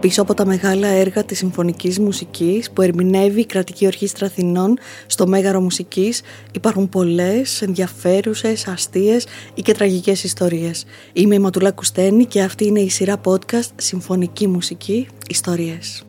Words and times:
Πίσω 0.00 0.22
από 0.22 0.34
τα 0.34 0.46
μεγάλα 0.46 0.88
έργα 0.88 1.24
της 1.24 1.38
συμφωνικής 1.38 1.98
μουσικής 1.98 2.70
που 2.70 2.82
ερμηνεύει 2.82 3.40
η 3.40 3.46
Κρατική 3.46 3.86
Ορχήστρα 3.86 4.26
Αθηνών 4.26 4.78
στο 5.06 5.26
Μέγαρο 5.26 5.60
Μουσικής 5.60 6.22
υπάρχουν 6.52 6.88
πολλές 6.88 7.62
ενδιαφέρουσες, 7.62 8.66
αστείες 8.66 9.26
ή 9.54 9.62
και 9.62 9.72
τραγικές 9.72 10.24
ιστορίες. 10.24 10.84
Είμαι 11.12 11.34
η 11.34 11.38
Ματουλά 11.38 11.70
Κουστένη 11.72 12.24
και 12.24 12.42
αυτή 12.42 12.66
είναι 12.66 12.80
η 12.80 12.88
σειρά 12.88 13.20
podcast 13.24 13.70
Συμφωνική 13.76 14.48
Μουσική 14.48 15.08
Ιστορίες. 15.28 16.04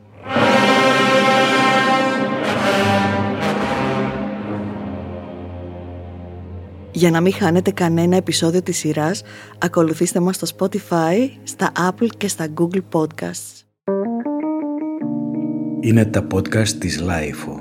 Για 6.91 7.11
να 7.11 7.21
μην 7.21 7.33
χάνετε 7.33 7.71
κανένα 7.71 8.15
επεισόδιο 8.15 8.61
της 8.61 8.77
σειράς, 8.77 9.21
ακολουθήστε 9.57 10.19
μας 10.19 10.35
στο 10.35 10.47
Spotify, 10.57 11.29
στα 11.43 11.71
Apple 11.89 12.09
και 12.17 12.27
στα 12.27 12.47
Google 12.57 12.81
Podcasts. 12.91 13.60
Είναι 15.83 16.05
τα 16.05 16.27
podcast 16.33 16.67
της 16.67 16.99
LiFO. 16.99 17.59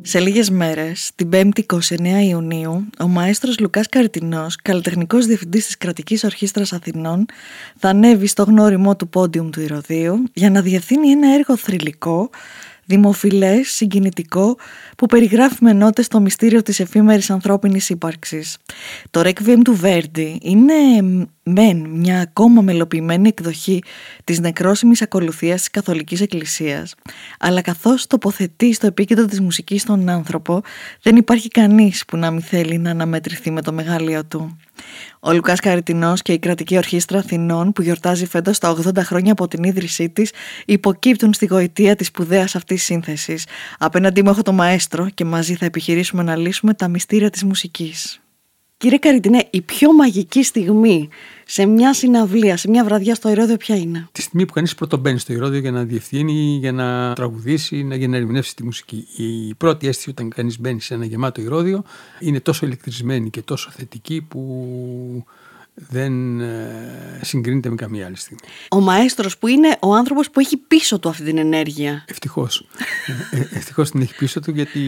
Σε 0.00 0.20
λίγες 0.20 0.50
μέρες, 0.50 1.10
την 1.14 1.28
Πέμπτη 1.32 1.58
29 1.58 2.22
Ιουνίου, 2.28 2.86
ο 3.00 3.08
μαέστρος 3.08 3.58
Λουκάς 3.58 3.88
Καρυτινός, 3.88 4.56
καλλιτεχνικός 4.56 5.26
διευθυντής 5.26 5.66
της 5.66 5.76
Κρατικής 5.76 6.24
Ορχήστρας 6.24 6.72
Αθηνών, 6.72 7.26
θα 7.76 7.88
ανέβει 7.88 8.26
στο 8.26 8.42
γνώριμό 8.42 8.96
του 8.96 9.08
πόντιουμ 9.08 9.50
του 9.50 9.60
Ηρωδείου 9.60 10.22
για 10.32 10.50
να 10.50 10.62
διευθύνει 10.62 11.08
ένα 11.08 11.34
έργο 11.34 11.56
θρυλικό 11.56 12.30
δημοφιλές, 12.84 13.70
συγκινητικό, 13.70 14.56
που 14.96 15.06
περιγράφει 15.06 15.56
με 15.60 15.72
νότες 15.72 16.08
το 16.08 16.20
μυστήριο 16.20 16.62
της 16.62 16.80
εφήμερης 16.80 17.30
ανθρώπινης 17.30 17.88
ύπαρξης. 17.88 18.56
Το 19.10 19.20
Requiem 19.20 19.58
του 19.64 19.76
Βέρντι 19.76 20.38
είναι 20.42 20.74
μεν 21.42 21.76
μια 21.76 22.20
ακόμα 22.20 22.62
μελοποιημένη 22.62 23.28
εκδοχή 23.28 23.82
της 24.24 24.40
νεκρόσιμης 24.40 25.02
ακολουθίας 25.02 25.58
της 25.58 25.70
Καθολικής 25.70 26.20
Εκκλησίας, 26.20 26.94
αλλά 27.38 27.60
καθώς 27.60 28.06
τοποθετεί 28.06 28.72
στο 28.72 28.86
επίκεντρο 28.86 29.24
της 29.24 29.40
μουσικής 29.40 29.84
τον 29.84 30.08
άνθρωπο, 30.08 30.62
δεν 31.02 31.16
υπάρχει 31.16 31.48
κανείς 31.48 32.04
που 32.04 32.16
να 32.16 32.30
μην 32.30 32.42
θέλει 32.42 32.78
να 32.78 32.90
αναμετρηθεί 32.90 33.50
με 33.50 33.62
το 33.62 33.72
μεγαλείο 33.72 34.24
του. 34.24 34.56
Ο 35.20 35.32
Λουκάς 35.32 35.60
Καριτινός 35.60 36.22
και 36.22 36.32
η 36.32 36.38
Κρατική 36.38 36.76
Ορχήστρα 36.76 37.18
Αθηνών 37.18 37.72
που 37.72 37.82
γιορτάζει 37.82 38.26
φέτος 38.26 38.58
τα 38.58 38.76
80 38.84 38.98
χρόνια 38.98 39.32
από 39.32 39.48
την 39.48 39.62
ίδρυσή 39.62 40.10
της 40.10 40.32
υποκύπτουν 40.66 41.32
στη 41.32 41.46
γοητεία 41.46 41.96
της 41.96 42.06
σπουδαίας 42.06 42.54
αυτής 42.54 42.82
σύνθεσης. 42.82 43.46
Απέναντί 43.78 44.22
μου 44.22 44.30
έχω 44.30 44.42
το 44.42 44.52
μαέστρο 44.52 45.08
και 45.08 45.24
μαζί 45.24 45.54
θα 45.54 45.64
επιχειρήσουμε 45.64 46.22
να 46.22 46.36
λύσουμε 46.36 46.74
τα 46.74 46.88
μυστήρια 46.88 47.30
της 47.30 47.44
μουσικής. 47.44 48.21
Κύριε 48.82 48.98
Καριτινέ, 48.98 49.46
η 49.50 49.60
πιο 49.60 49.92
μαγική 49.92 50.42
στιγμή 50.42 51.08
σε 51.46 51.66
μια 51.66 51.94
συναυλία, 51.94 52.56
σε 52.56 52.68
μια 52.68 52.84
βραδιά 52.84 53.14
στο 53.14 53.28
Ηρώδιο, 53.28 53.56
ποια 53.56 53.76
είναι; 53.76 54.08
Τη 54.12 54.22
στιγμή 54.22 54.46
που 54.46 54.52
κανείς 54.52 54.74
πρώτο 54.74 54.96
μπαίνει 54.96 55.18
στο 55.18 55.32
Ηρώδιο 55.32 55.58
για 55.58 55.70
να 55.70 55.84
διευθύνει, 55.84 56.56
για 56.60 56.72
να 56.72 57.12
τραγουδήσει, 57.12 57.88
για 57.92 58.08
να 58.08 58.16
ερμηνεύσει 58.16 58.56
τη 58.56 58.64
μουσική. 58.64 59.06
Η 59.16 59.54
πρώτη 59.54 59.86
αίσθηση 59.86 60.10
όταν 60.10 60.30
κανείς 60.30 60.60
μπαίνει 60.60 60.80
σε 60.80 60.94
ένα 60.94 61.04
γεμάτο 61.04 61.40
Ηρώδιο 61.40 61.84
είναι 62.20 62.40
τόσο 62.40 62.66
ηλεκτρισμένη 62.66 63.30
και 63.30 63.42
τόσο 63.42 63.70
θετική 63.70 64.20
που 64.28 65.24
δεν 65.74 66.40
ε, 66.40 67.20
συγκρίνεται 67.20 67.68
με 67.68 67.74
καμία 67.74 68.06
άλλη 68.06 68.16
στιγμή. 68.16 68.40
Ο 68.70 68.80
μαέστρος 68.80 69.38
που 69.38 69.46
είναι 69.46 69.76
ο 69.80 69.94
άνθρωπος 69.94 70.30
που 70.30 70.40
έχει 70.40 70.56
πίσω 70.56 70.98
του 70.98 71.08
αυτή 71.08 71.24
την 71.24 71.38
ενέργεια. 71.38 72.04
Ευτυχώς. 72.08 72.66
ε, 73.30 73.36
ε 73.36 73.48
ευτυχώς 73.52 73.90
την 73.90 74.00
έχει 74.00 74.14
πίσω 74.14 74.40
του 74.40 74.50
γιατί 74.50 74.80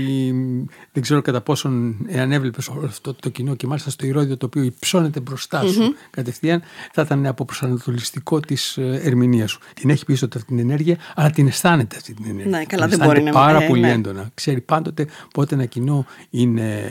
δεν 0.93 1.03
ξέρω 1.03 1.23
κατά 1.23 1.41
πόσον 1.41 1.97
εάν 2.09 2.33
έβλεπες 2.33 2.69
όλο 2.69 2.87
αυτό 2.87 3.15
το 3.15 3.29
κοινό 3.29 3.55
και 3.55 3.67
μάλιστα 3.67 3.91
στο 3.91 4.07
ηρώδιο 4.07 4.37
το 4.37 4.47
οποίο 4.47 4.63
υψώνεται 4.63 5.21
μπροστά 5.21 5.67
σου 5.67 5.81
mm-hmm. 5.81 6.09
κατευθείαν 6.11 6.63
θα 6.93 7.03
ήταν 7.03 7.27
από 7.27 7.45
προσανατολιστικό 7.45 8.41
της 8.41 8.77
ε, 8.77 9.01
ερμηνείας 9.03 9.51
σου. 9.51 9.59
Την 9.75 9.91
έχει 9.91 10.05
πίσω 10.05 10.29
του 10.29 10.39
αυτή 10.39 10.49
την 10.49 10.59
ενέργεια 10.59 10.97
αλλά 11.15 11.31
την 11.31 11.47
αισθάνεται 11.47 11.97
αυτή 11.97 12.15
την 12.15 12.25
ενέργεια. 12.29 12.59
Ναι, 12.59 12.65
καλά, 12.65 12.89
δεν 12.89 12.99
μπορεί 12.99 13.23
να 13.23 13.31
πάρα 13.31 13.67
πολύ 13.67 13.81
ναι. 13.81 13.93
έντονα. 13.93 14.31
Ξέρει 14.35 14.61
πάντοτε 14.61 15.07
πότε 15.33 15.55
ένα 15.55 15.65
κοινό 15.65 16.07
είναι 16.31 16.83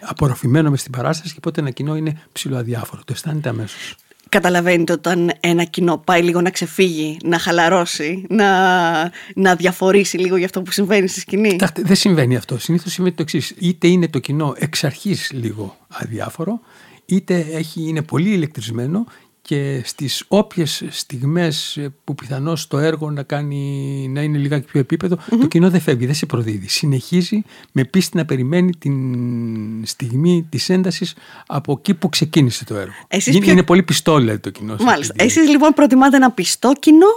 απορροφημένο 0.00 0.70
μες 0.70 0.80
στην 0.80 0.92
παράσταση 0.92 1.34
και 1.34 1.40
πότε 1.40 1.60
ένα 1.60 1.70
κοινό 1.70 1.96
είναι 1.96 2.22
ψηλοαδιάφορο 2.32 3.02
αισθάνεται 3.20 3.48
αμέσως. 3.48 3.94
Καταλαβαίνετε 4.28 4.92
όταν 4.92 5.32
ένα 5.40 5.64
κοινό 5.64 5.98
πάει 5.98 6.22
λίγο 6.22 6.40
να 6.40 6.50
ξεφύγει, 6.50 7.16
να 7.24 7.38
χαλαρώσει, 7.38 8.24
να, 8.28 9.12
να 9.34 9.54
διαφορήσει 9.54 10.18
λίγο 10.18 10.36
για 10.36 10.44
αυτό 10.44 10.62
που 10.62 10.72
συμβαίνει 10.72 11.08
στη 11.08 11.20
σκηνή; 11.20 11.48
Κοιτάξτε, 11.48 11.82
δεν 11.82 11.96
συμβαίνει 11.96 12.36
αυτό. 12.36 12.58
Συνήθως 12.58 12.92
συμβαίνει 12.92 13.16
το 13.16 13.22
εξής. 13.22 13.54
Είτε 13.58 13.88
είναι 13.88 14.08
το 14.08 14.18
κοινό 14.18 14.54
εξ 14.56 14.84
αρχής 14.84 15.30
λίγο 15.32 15.76
αδιάφορο, 15.88 16.60
είτε 17.06 17.46
έχει, 17.52 17.82
είναι 17.88 18.02
πολύ 18.02 18.30
ηλεκτρισμένο 18.30 19.06
και 19.42 19.82
στις 19.84 20.24
όποιες 20.28 20.82
στιγμές 20.88 21.78
που 22.04 22.14
πιθανώς 22.14 22.66
το 22.66 22.78
έργο 22.78 23.10
να, 23.10 23.22
κάνει, 23.22 24.08
να 24.12 24.22
είναι 24.22 24.38
λιγάκι 24.38 24.66
πιο 24.66 24.80
επίπεδο 24.80 25.18
το 25.40 25.46
κοινό 25.46 25.70
δεν 25.70 25.80
φεύγει, 25.80 26.06
δεν 26.06 26.14
σε 26.14 26.26
προδίδει. 26.26 26.68
Συνεχίζει 26.68 27.42
με 27.72 27.84
πίστη 27.84 28.16
να 28.16 28.24
περιμένει 28.24 28.72
την 28.78 29.86
στιγμή 29.86 30.46
της 30.48 30.68
έντασης 30.68 31.14
από 31.46 31.74
εκεί 31.78 31.94
που 31.94 32.08
ξεκίνησε 32.08 32.64
το 32.64 32.74
έργο. 32.74 32.94
Εσείς 33.08 33.34
είναι, 33.34 33.50
είναι 33.50 33.62
πολύ 33.62 33.82
πιστό 33.82 34.16
δηλαδή 34.16 34.38
το 34.38 34.50
κοινό. 34.50 34.76
Μάλιστα. 34.80 35.14
Εσείς 35.16 35.48
λοιπόν 35.48 35.70
προτιμάτε 35.70 36.16
ένα 36.16 36.30
πιστό 36.30 36.72
κοινό 36.78 37.08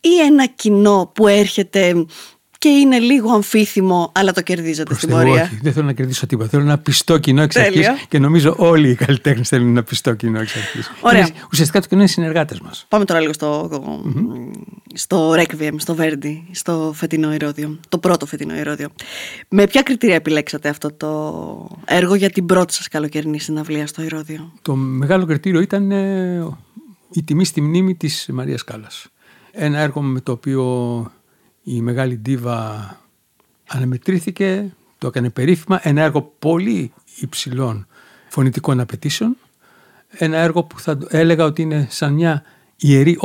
ή 0.00 0.20
ένα 0.26 0.46
κοινό 0.46 1.10
που 1.14 1.26
έρχεται 1.26 2.04
και 2.62 2.68
είναι 2.68 2.98
λίγο 2.98 3.30
αμφίθυμο, 3.30 4.12
αλλά 4.14 4.32
το 4.32 4.42
κερδίζετε 4.42 4.94
στην 4.94 5.08
πορεία. 5.08 5.42
Όχι, 5.42 5.58
δεν 5.62 5.72
θέλω 5.72 5.86
να 5.86 5.92
κερδίσω 5.92 6.26
τίποτα. 6.26 6.48
Θέλω 6.48 6.62
ένα 6.62 6.78
πιστό 6.78 7.18
κοινό 7.18 7.42
εξ 7.42 7.56
αρχής 7.56 7.86
και 8.08 8.18
νομίζω 8.18 8.54
όλοι 8.58 8.88
οι 8.90 8.94
καλλιτέχνες 8.94 9.48
θέλουν 9.48 9.68
ένα 9.68 9.82
πιστό 9.82 10.14
κοινό 10.14 10.40
εξ 10.40 10.56
αρχής. 10.56 10.90
Ουσιαστικά 11.52 11.80
το 11.80 11.86
κοινό 11.88 12.00
είναι 12.00 12.10
συνεργάτες 12.10 12.60
μας. 12.60 12.86
Πάμε 12.88 13.04
τώρα 13.04 13.20
λίγο 13.20 13.32
στο, 13.32 13.70
στο 14.94 15.34
Requiem, 15.34 15.74
στο 15.76 15.96
Verdi, 15.98 16.42
στο 16.50 16.92
φετινό 16.94 17.34
ηρώδιο. 17.34 17.78
Το 17.88 17.98
πρώτο 17.98 18.26
φετινό 18.26 18.56
ηρώδιο. 18.56 18.88
Με 19.48 19.66
ποια 19.66 19.82
κριτήρια 19.82 20.14
επιλέξατε 20.14 20.68
αυτό 20.68 20.92
το 20.92 21.68
έργο 21.84 22.14
για 22.14 22.30
την 22.30 22.46
πρώτη 22.46 22.74
σας 22.74 22.88
καλοκαιρινή 22.88 23.40
συναυλία 23.40 23.86
στο 23.86 24.02
ηρώδιο; 24.02 24.52
Το 24.62 24.74
μεγάλο 24.74 25.26
κριτήριο 25.26 25.60
ήταν 25.60 25.90
ε, 25.90 26.46
η 27.12 27.22
τιμή 27.22 27.44
στη 27.44 27.60
μνήμη 27.60 27.94
της 27.94 28.28
Μαρίας 28.32 28.64
Κάλλας. 28.64 29.06
Ένα 29.52 29.78
έργο 29.78 30.00
με 30.00 30.20
το 30.20 30.32
οποίο 30.32 30.62
η 31.62 31.80
μεγάλη 31.80 32.16
ντίβα 32.18 32.90
αναμετρήθηκε, 33.68 34.74
το 34.98 35.06
έκανε 35.06 35.30
περίφημα, 35.30 35.80
ένα 35.82 36.02
έργο 36.02 36.34
πολύ 36.38 36.92
υψηλών 37.20 37.86
φωνητικών 38.28 38.80
απαιτήσεων, 38.80 39.36
ένα 40.08 40.36
έργο 40.38 40.62
που 40.64 40.80
θα 40.80 40.98
έλεγα 41.08 41.44
ότι 41.44 41.62
είναι 41.62 41.86
σαν 41.90 42.12
μια 42.12 42.42
ιερή 42.76 43.18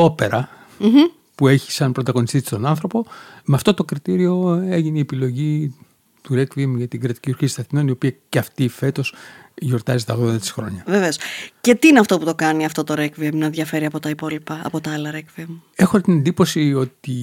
που 1.36 1.48
έχει 1.48 1.72
σαν 1.72 1.92
πρωταγωνιστή 1.92 2.42
τον 2.42 2.66
άνθρωπο. 2.66 3.06
Με 3.44 3.56
αυτό 3.56 3.74
το 3.74 3.84
κριτήριο 3.84 4.54
έγινε 4.70 4.98
η 4.98 5.02
επιλογή 5.02 5.76
του 6.28 6.34
Requiem 6.34 6.78
για 6.78 6.88
την 6.88 7.02
κρατική 7.02 7.30
ορχήστρα 7.30 7.64
Αθηνών, 7.64 7.88
η 7.88 7.92
οποία 7.92 8.14
και 8.30 8.40
αυτή 8.40 8.68
φέτος 8.68 9.14
γιορτάζει 9.62 10.06
τα 10.06 10.18
80 10.20 10.40
της 10.40 10.52
χρόνια. 10.52 10.84
Βεβαίως. 10.88 11.18
Και 11.62 11.76
τι 11.76 11.88
είναι 11.88 12.00
αυτό 12.00 12.18
που 12.18 12.26
το 12.26 12.36
κάνει 12.36 12.66
αυτό 12.66 12.84
το 12.84 12.94
Requiem 12.98 13.34
να 13.34 13.50
διαφέρει 13.50 13.86
από 13.86 14.00
τα 14.00 14.10
υπόλοιπα, 14.10 14.62
από 14.64 14.82
τα 14.82 14.94
άλλα 14.94 15.12
Requiem; 15.14 15.48
Έχω 15.76 16.02
την 16.02 16.18
εντύπωση 16.18 16.74
ότι 16.74 17.14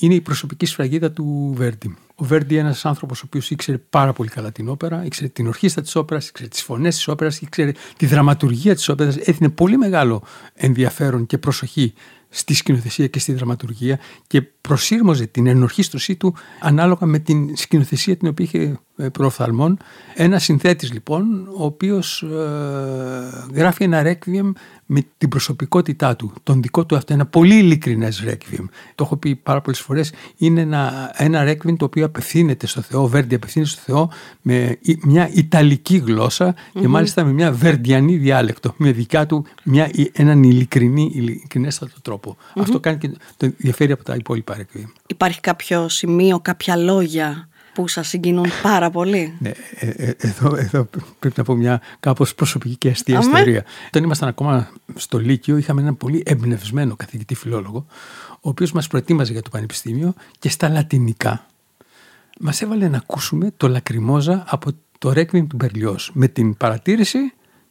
είναι 0.00 0.14
η 0.14 0.20
προσωπική 0.20 0.66
σφραγίδα 0.66 1.10
του 1.10 1.52
Βέρντι. 1.56 1.96
Ο 2.14 2.24
Βέρντι 2.24 2.54
είναι 2.54 2.62
ένας 2.62 2.84
άνθρωπος 2.84 3.20
ο 3.20 3.22
οποίος 3.26 3.50
ήξερε 3.50 3.78
πάρα 3.78 4.12
πολύ 4.12 4.28
καλά 4.28 4.52
την 4.52 4.68
όπερα, 4.68 5.04
ήξερε 5.04 5.28
την 5.28 5.46
ορχήστρα 5.46 5.82
της 5.82 5.94
όπερας, 5.94 6.28
ήξερε 6.28 6.48
τις 6.48 6.62
φωνές 6.62 6.94
της 6.94 7.08
όπερας, 7.08 7.40
ήξερε 7.40 7.72
τη 7.96 8.06
δραματουργία 8.06 8.74
της 8.74 8.88
όπερας. 8.88 9.16
Έδινε 9.16 9.48
πολύ 9.48 9.76
μεγάλο 9.76 10.22
ενδιαφέρον 10.54 11.26
και 11.26 11.38
προσοχή 11.38 11.94
στη 12.36 12.54
σκηνοθεσία 12.54 13.06
και 13.06 13.18
στη 13.18 13.32
δραματουργία 13.32 13.98
και 14.26 14.42
προσύρμοζε 14.42 15.26
την 15.26 15.46
ενορχίστρωσή 15.46 16.16
του 16.16 16.34
ανάλογα 16.60 17.06
με 17.06 17.18
την 17.18 17.56
σκηνοθεσία 17.56 18.16
την 18.16 18.28
οποία 18.28 18.44
είχε 18.44 18.58
ε, 18.62 18.93
προοφθαλμών. 19.12 19.78
Ένα 20.14 20.38
συνθέτης 20.38 20.92
λοιπόν, 20.92 21.48
ο 21.56 21.64
οποίος 21.64 22.22
ε, 22.22 22.26
γράφει 23.54 23.84
ένα 23.84 24.02
ρέκβιεμ 24.02 24.52
με 24.86 25.02
την 25.18 25.28
προσωπικότητά 25.28 26.16
του, 26.16 26.32
τον 26.42 26.62
δικό 26.62 26.86
του 26.86 26.96
αυτό, 26.96 27.12
ένα 27.12 27.26
πολύ 27.26 27.54
ειλικρινές 27.58 28.22
ρέκβιεμ. 28.24 28.66
Το 28.94 29.04
έχω 29.04 29.16
πει 29.16 29.34
πάρα 29.34 29.60
πολλές 29.60 29.80
φορές, 29.80 30.12
είναι 30.36 30.60
ένα, 30.60 31.12
ένα 31.16 31.44
ρέκβιεμ 31.44 31.76
το 31.76 31.84
οποίο 31.84 32.04
απευθύνεται 32.04 32.66
στο 32.66 32.80
Θεό, 32.80 33.02
ο 33.02 33.06
Βέρντι 33.06 33.34
απευθύνεται 33.34 33.70
στο 33.70 33.80
Θεό 33.84 34.10
με 34.42 34.78
μια 35.02 35.30
ιταλική 35.32 36.02
και 36.80 36.88
μάλιστα 36.88 37.24
με 37.24 37.32
μια 37.32 37.52
βερντιανή 37.52 38.16
διάλεκτο, 38.16 38.74
με 38.76 38.92
δικά 38.92 39.26
του 39.26 39.44
μια, 39.64 39.90
έναν 40.12 40.42
ειλικρινή, 40.42 41.10
ειλικρινέστατο 41.14 42.00
τρόπο. 42.02 42.36
Αυτό 42.54 42.80
κάνει 42.80 42.98
και 42.98 43.10
το 43.36 43.52
διαφέρει 43.56 43.92
από 43.92 44.04
τα 44.04 44.14
υπόλοιπα 44.14 44.56
ρέκβιεμ. 44.56 44.88
Υπάρχει 45.06 45.40
κάποιο 45.40 45.88
σημείο, 45.88 46.40
κάποια 46.40 46.76
λόγια 46.76 47.48
που 47.74 47.88
σας 47.88 48.08
συγκινούν 48.08 48.46
πάρα 48.62 48.90
πολύ. 48.90 49.34
Ναι, 49.38 49.52
ε, 49.78 49.88
ε, 49.88 50.14
εδώ, 50.18 50.56
εδώ 50.56 50.88
πρέπει 51.18 51.34
να 51.36 51.44
πω 51.44 51.54
μια 51.54 51.80
κάπως 52.00 52.34
προσωπική 52.34 52.76
και 52.76 52.88
αστεία 52.88 53.18
ιστορία. 53.18 53.64
Όταν 53.86 54.02
ήμασταν 54.02 54.28
ακόμα 54.28 54.68
στο 54.94 55.18
Λύκειο 55.18 55.56
είχαμε 55.56 55.80
έναν 55.80 55.96
πολύ 55.96 56.22
εμπνευσμένο 56.26 56.96
καθηγητή 56.96 57.34
φιλόλογο 57.34 57.86
ο 58.34 58.48
οποίος 58.48 58.72
μας 58.72 58.86
προετοίμαζε 58.86 59.32
για 59.32 59.42
το 59.42 59.50
πανεπιστήμιο 59.50 60.14
και 60.38 60.48
στα 60.48 60.68
λατινικά 60.68 61.46
μας 62.40 62.62
έβαλε 62.62 62.88
να 62.88 62.96
ακούσουμε 62.96 63.52
το 63.56 63.68
λακριμόζα 63.68 64.44
από 64.48 64.70
το 64.98 65.10
Requiem 65.10 65.46
του 65.46 65.56
Μπερλιός 65.56 66.10
με 66.14 66.28
την 66.28 66.56
παρατήρηση 66.56 67.18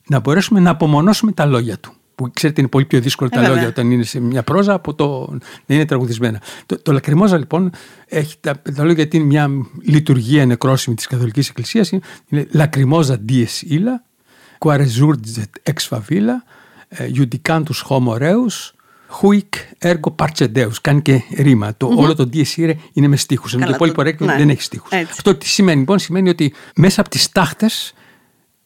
να 0.08 0.20
μπορέσουμε 0.20 0.60
να 0.60 0.70
απομονώσουμε 0.70 1.32
τα 1.32 1.46
λόγια 1.46 1.78
του. 1.78 1.94
Που 2.16 2.32
ξέρετε 2.34 2.62
είναι 2.62 2.70
πολύ 2.70 2.86
πιο 2.86 3.00
δύσκολο 3.02 3.30
Ε, 3.34 3.36
τα 3.36 3.40
βέβαια. 3.42 3.56
λόγια 3.56 3.70
όταν 3.72 3.92
είναι 3.92 4.04
σε 4.04 4.20
μια 4.20 4.44
πρόζα 4.44 4.74
από 4.74 4.94
το 4.94 5.38
να 5.66 5.76
είναι 5.76 5.86
τραγουδισμένα. 5.86 6.42
Το, 6.66 6.82
το 6.82 6.92
Λακριμόζα 6.92 7.38
λοιπόν 7.38 7.72
έχει 8.08 8.36
τα, 8.40 8.62
τα 8.62 8.84
λόγια 8.84 8.94
γιατί 8.94 9.18
είναι 9.18 9.26
μια 9.26 9.50
λειτουργία 9.84 10.46
νεκρόσιμη 10.46 10.96
της 10.96 11.08
Καθολικής 11.08 11.50
Εκκλησίας. 11.50 11.90
Είναι, 11.90 12.02
είναι 12.30 12.48
Λακριμόζα 12.52 13.22
dies 13.30 13.70
illa, 13.70 14.02
quare 14.66 14.86
surget 15.00 15.72
ex 15.74 15.88
favilla, 15.90 16.36
ε, 16.88 17.10
judicantus 17.16 17.82
homo 17.90 18.18
reus, 18.18 18.72
huic 19.22 19.50
ergo 19.86 20.16
parcedeus. 20.22 20.72
Κάνει 20.82 21.02
και 21.02 21.22
ρήμα. 21.38 21.76
Το, 21.78 21.88
Όλο 21.96 22.16
το 22.16 22.30
dies 22.34 22.56
irae 22.58 22.74
είναι 22.94 23.08
με 23.08 23.16
στίχους. 23.18 23.54
Ενώ 23.54 23.60
το 23.60 23.66
Καλά, 23.66 23.76
υπόλοιπο 23.76 23.98
το- 23.98 24.04
ρέκβιεμ 24.04 24.30
ναι. 24.32 24.38
δεν 24.38 24.50
έχει 24.50 24.62
στίχους. 24.62 24.92
Έτσι. 24.92 25.12
Αυτό 25.12 25.36
τι 25.36 25.48
σημαίνει 25.48 25.80
λοιπόν, 25.80 26.00
σημαίνει 26.00 26.30
ότι 26.30 26.54
μέσα 26.76 27.02
από 27.02 27.10
τις 27.10 27.30
τάχτες 27.32 27.94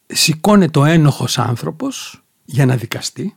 σηκώνεται 0.06 0.78
ο 0.78 0.84
ένοχος 0.84 1.38
άνθρωπος 1.38 2.22
για 2.50 2.66
να 2.66 2.76
δικαστεί 2.76 3.36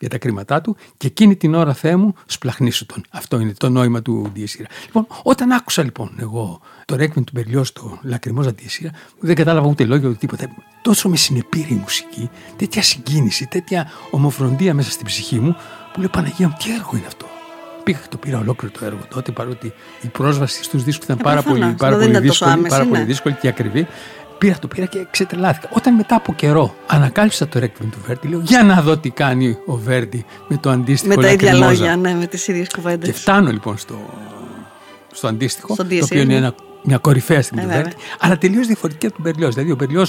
για 0.00 0.08
τα 0.08 0.18
κρίματά 0.18 0.60
του 0.60 0.76
και 0.96 1.06
εκείνη 1.06 1.36
την 1.36 1.54
ώρα 1.54 1.74
Θεέ 1.74 1.96
μου 1.96 2.14
σπλαχνίσου 2.26 2.86
τον. 2.86 3.02
Αυτό 3.10 3.40
είναι 3.40 3.52
το 3.56 3.68
νόημα 3.68 4.02
του 4.02 4.30
Διεσύρα. 4.34 4.68
Λοιπόν, 4.84 5.06
όταν 5.22 5.52
άκουσα 5.52 5.82
λοιπόν 5.82 6.16
εγώ 6.18 6.60
το 6.84 6.96
ρέκμεν 6.96 7.24
του 7.24 7.32
Μπερλιό 7.34 7.64
στο 7.64 7.98
Λακριμόζα 8.02 8.50
Διεσύρα, 8.50 8.90
δεν 9.18 9.34
κατάλαβα 9.34 9.68
ούτε 9.68 9.84
λόγια 9.84 10.08
ούτε 10.08 10.18
τίποτα. 10.18 10.48
Τόσο 10.82 11.08
με 11.08 11.16
συνεπήρε 11.16 11.66
η 11.70 11.74
μουσική, 11.74 12.30
τέτοια 12.56 12.82
συγκίνηση, 12.82 13.46
τέτοια 13.46 13.90
ομοφροντία 14.10 14.74
μέσα 14.74 14.90
στην 14.90 15.06
ψυχή 15.06 15.38
μου, 15.38 15.56
που 15.92 16.00
λέω 16.00 16.08
Παναγία 16.08 16.48
μου, 16.48 16.54
τι 16.58 16.72
έργο 16.72 16.90
είναι 16.96 17.06
αυτό. 17.06 17.26
Πήγα 17.84 17.98
και 17.98 18.08
το 18.08 18.16
πήρα 18.16 18.38
ολόκληρο 18.38 18.78
το 18.78 18.84
έργο 18.84 19.00
τότε, 19.08 19.32
παρότι 19.32 19.72
η 20.02 20.08
πρόσβαση 20.08 20.64
στους 20.64 20.84
δίσκους 20.84 21.04
ήταν 21.04 21.16
Ε, 21.20 21.22
πάρα 21.22 21.42
προφανώς, 21.42 21.66
πολύ, 21.66 21.74
πάρα 21.74 21.96
δεν 21.96 22.06
πολύ 22.06 22.10
ήταν 22.10 22.26
τόσο 22.26 22.44
δύσκολη, 22.44 22.52
άμεση, 22.52 22.70
πάρα 22.70 22.84
πολύ 22.84 22.98
ναι. 22.98 23.04
δύσκολη 23.04 23.34
και 23.34 23.48
ακριβή. 23.48 23.86
Πήρα 24.40 24.58
το 24.58 24.68
πήρα 24.68 24.86
και 24.86 25.06
ξετρελάθηκα. 25.10 25.68
Όταν 25.72 25.94
μετά 25.94 26.14
από 26.14 26.32
καιρό 26.34 26.74
ανακάλυψα 26.86 27.48
το 27.48 27.58
ρέκβιν 27.58 27.90
του 27.90 27.98
Βέρντι, 28.06 28.28
λέω 28.28 28.40
για 28.40 28.62
να 28.62 28.82
δω 28.82 28.98
τι 28.98 29.10
κάνει 29.10 29.56
ο 29.66 29.76
Βέρντι 29.76 30.24
με 30.48 30.56
το 30.56 30.70
αντίστοιχο 30.70 31.14
Με 31.14 31.22
τα 31.22 31.30
ίδια 31.30 31.52
Λακριμόζα». 31.52 31.84
λόγια, 31.84 31.96
ναι, 31.96 32.14
με 32.14 32.26
τις 32.26 32.48
ίδιες 32.48 32.68
κουβέντες. 32.74 33.08
Και 33.08 33.14
φτάνω 33.14 33.50
λοιπόν 33.50 33.78
στο, 33.78 33.98
στο 35.12 35.28
αντίστοιχο, 35.28 35.74
Στον 35.74 35.88
το 35.88 35.94
DSL, 35.94 36.02
οποίο 36.02 36.20
είναι 36.20 36.32
ναι. 36.32 36.38
ένα, 36.38 36.54
μια 36.82 36.98
κορυφαία 36.98 37.42
στην 37.42 37.58
Ε, 37.58 37.60
του 37.60 37.66
βέβαια. 37.66 37.82
Βέρντι, 37.82 38.00
αλλά 38.18 38.38
τελείως 38.38 38.66
διαφορετική 38.66 39.06
από 39.06 39.14
τον 39.14 39.24
Μπερλιό. 39.24 39.50
Δηλαδή, 39.50 39.70
ο 39.70 39.74
Μπερλιό 39.74 40.06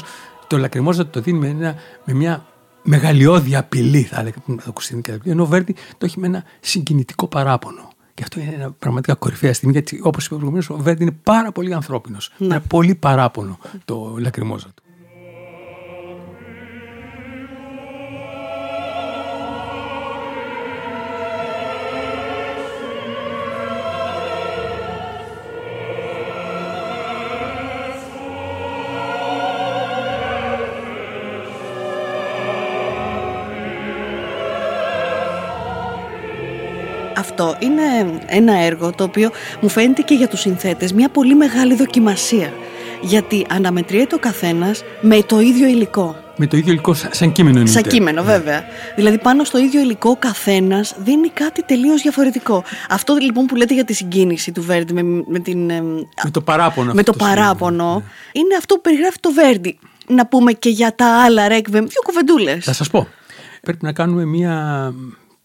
το 0.47 0.57
Λακριμόζα 0.57 1.07
το 1.07 1.21
δίνει 1.21 1.39
με, 1.39 1.47
ένα, 1.47 1.75
με 2.03 2.13
μια 2.13 2.45
μεγαλειώδη 2.83 3.55
απειλή, 3.55 4.01
θα 4.01 4.19
έλεγα, 4.19 4.35
να 4.45 4.55
το 4.55 4.63
ακουστεί 4.67 5.01
και 5.01 5.19
ενώ 5.25 5.43
ο 5.43 5.45
Βέρντι 5.45 5.75
το 5.97 6.05
έχει 6.05 6.19
με 6.19 6.27
ένα 6.27 6.43
συγκινητικό 6.59 7.27
παράπονο. 7.27 7.90
Και 8.21 8.27
αυτό 8.33 8.39
είναι 8.39 8.63
ένα 8.63 8.71
πραγματικά 8.71 9.13
κορυφαία 9.13 9.53
στιγμή, 9.53 9.73
γιατί 9.73 9.99
όπως 10.03 10.25
είπα 10.25 10.35
προηγουμένως, 10.35 10.69
ο 10.69 10.77
Βέρντι 10.77 11.03
είναι 11.03 11.17
πάρα 11.23 11.51
πολύ 11.51 11.73
ανθρώπινος. 11.73 12.31
Ναι. 12.37 12.45
Ένα 12.45 12.61
πολύ 12.61 12.95
παράπονο 12.95 13.57
το 13.85 14.15
Λακριμόζα 14.17 14.67
του. 14.75 14.80
Αυτό 37.21 37.55
είναι 37.59 37.81
ένα 38.25 38.53
έργο 38.63 38.91
το 38.91 39.03
οποίο 39.03 39.29
μου 39.61 39.69
φαίνεται 39.69 40.01
και 40.01 40.13
για 40.13 40.27
τους 40.27 40.39
συνθέτες 40.39 40.93
μια 40.93 41.09
πολύ 41.09 41.35
μεγάλη 41.35 41.75
δοκιμασία. 41.75 42.53
Γιατί 43.01 43.45
αναμετριέται 43.49 44.15
ο 44.15 44.19
καθένας 44.19 44.83
με 45.01 45.21
το 45.23 45.39
ίδιο 45.39 45.67
υλικό. 45.67 46.15
Με 46.37 46.47
το 46.47 46.57
ίδιο 46.57 46.71
υλικό, 46.71 46.93
σαν, 46.93 47.09
σαν 47.13 47.31
κείμενο 47.31 47.57
εννοείται. 47.59 47.79
Σαν 47.81 47.89
κείμενο, 47.91 48.23
βέβαια. 48.23 48.63
Δηλαδή, 48.95 49.17
πάνω 49.17 49.43
στο 49.43 49.57
ίδιο 49.57 49.81
υλικό, 49.81 50.09
ο 50.09 50.15
καθένας 50.15 50.95
δίνει 50.97 51.29
κάτι 51.29 51.63
τελείως 51.63 52.01
διαφορετικό. 52.01 52.63
Αυτό 52.89 53.15
λοιπόν 53.21 53.45
που 53.45 53.55
λέτε 53.55 53.73
για 53.73 53.85
τη 53.85 53.93
συγκίνηση 53.93 54.51
του 54.51 54.61
Βέρντι 54.63 54.93
με, 54.93 55.23
με, 55.27 55.39
την, 55.39 55.69
εμ, 55.69 55.85
Με 56.23 56.31
το 56.31 56.41
παράπονο. 56.41 56.93
με 56.93 56.99
αυτό 56.99 57.11
το 57.11 57.17
σημαίνει. 57.23 57.39
παράπονο, 57.39 57.93
Ναι. 57.95 58.01
είναι 58.41 58.55
αυτό 58.57 58.75
που 58.75 58.81
περιγράφει 58.81 59.17
το 59.19 59.31
Βέρντι. 59.31 59.79
Να 60.07 60.25
πούμε 60.27 60.51
και 60.53 60.69
για 60.69 60.95
τα 60.95 61.23
άλλα 61.23 61.47
ρέκβεμ, 61.47 61.85
δύο 61.85 62.01
κουβεντούλες. 62.05 62.63
Θα 62.65 62.73
σας 62.73 62.89
πω. 62.89 63.07
Πρέπει 63.61 63.79
να 63.85 63.93
κάνουμε 63.93 64.25
μια 64.25 64.93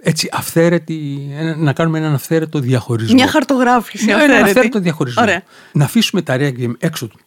έτσι 0.03 0.29
αυθαίρετη, 0.33 1.29
ένα- 1.33 1.57
να 1.57 1.73
κάνουμε 1.73 1.99
έναν 1.99 2.15
αυθαίρετο 2.15 2.59
διαχωρισμό. 2.59 3.15
Μια 3.15 3.29
χαρτογράφηση. 3.29 4.05
Μια- 4.05 4.15
έναν 4.15 4.25
αυθαίρετη. 4.27 4.49
αυθαίρετο 4.51 4.79
διαχωρισμό. 4.81 5.23
Ωραία. 5.23 5.43
Να 5.73 5.85
αφήσουμε 5.85 6.23
τα 6.23 6.37
Requiem 6.39 6.73
έξω 6.79 7.07
του, 7.09 7.19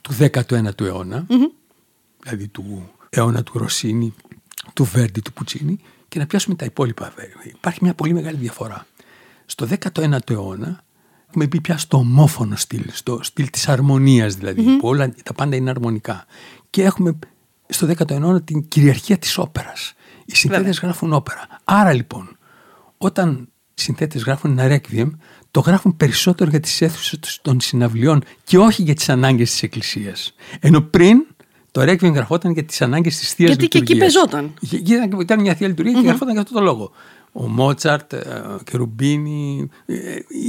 του 0.00 0.12
19ου 0.18 0.80
αιωνα 0.84 1.26
δηλαδή 2.22 2.48
του 2.48 2.90
αιώνα 3.10 3.42
του 3.42 3.58
Ρωσίνη, 3.58 4.14
του 4.72 4.84
Βέρντι, 4.84 5.20
του 5.20 5.32
Πουτσίνη 5.32 5.78
και 6.08 6.18
να 6.18 6.26
πιάσουμε 6.26 6.54
τα 6.54 6.64
υπόλοιπα. 6.64 7.12
Υπάρχει 7.48 7.78
μια 7.82 7.94
πολύ 7.94 8.12
μεγάλη 8.12 8.36
διαφορά. 8.36 8.86
Στο 9.46 9.66
19ο 9.66 10.30
αιώνα 10.30 10.82
έχουμε 11.28 11.46
μπει 11.46 11.60
πια 11.60 11.78
στο 11.78 11.96
ομόφωνο 11.96 12.56
στυλ, 12.56 12.84
στο 12.92 13.18
στυλ 13.22 13.50
της 13.50 13.68
αρμονίας 13.68 14.34
δηλαδή, 14.34 14.62
που 14.62 14.88
όλα 14.88 15.14
τα 15.24 15.32
πάντα 15.32 15.56
είναι 15.56 15.70
αρμονικά. 15.70 16.24
Και 16.70 16.82
έχουμε 16.82 17.18
στο 17.68 17.86
19ο 17.86 18.10
αιώνα 18.10 18.42
την 18.42 18.68
κυριαρχία 18.68 19.18
της 19.18 19.38
όπερας. 19.38 19.94
Οι 20.24 20.34
συνθέτες 20.36 20.78
γράφουν 20.80 21.12
όπερα. 21.12 21.46
Άρα 21.64 21.92
λοιπόν, 21.92 22.36
όταν 22.98 23.48
οι 23.74 23.80
συνθέτες 23.80 24.22
γράφουν 24.22 24.50
ένα 24.50 24.66
ρέκβιεμ, 24.68 25.10
το 25.50 25.60
γράφουν 25.60 25.96
περισσότερο 25.96 26.50
για 26.50 26.60
τις 26.60 26.80
αίθουσες 26.82 27.38
των 27.42 27.60
συναυλιών 27.60 28.22
και 28.44 28.58
όχι 28.58 28.82
για 28.82 28.94
τις 28.94 29.08
ανάγκες 29.08 29.50
της 29.50 29.62
Εκκλησίας. 29.62 30.34
Ενώ 30.60 30.80
πριν 30.80 31.26
το 31.70 31.82
ρέκβιεμ 31.84 32.14
γραφόταν 32.14 32.52
για 32.52 32.64
τις 32.64 32.82
ανάγκες 32.82 33.18
της 33.18 33.32
Θείας 33.32 33.50
Γιατί 33.50 33.68
και 33.68 33.78
εκεί 33.78 33.92
Λειτουργίας. 33.92 34.12
παίζονταν. 34.30 34.54
Γε- 34.60 34.80
γε- 34.86 35.20
Ήταν 35.20 35.40
μια 35.40 35.54
θεία 35.54 35.68
λειτουργία 35.68 36.00
και 36.00 36.06
γραφόταν 36.06 36.32
για 36.32 36.42
αυτό 36.42 36.54
το 36.54 36.60
λόγο. 36.60 36.90
Ο 37.36 37.48
Μότσαρτ, 37.48 38.12
ε, 38.12 38.18
ο 38.18 38.60
Κερουμπίνη, 38.64 39.68
ε, 39.86 39.96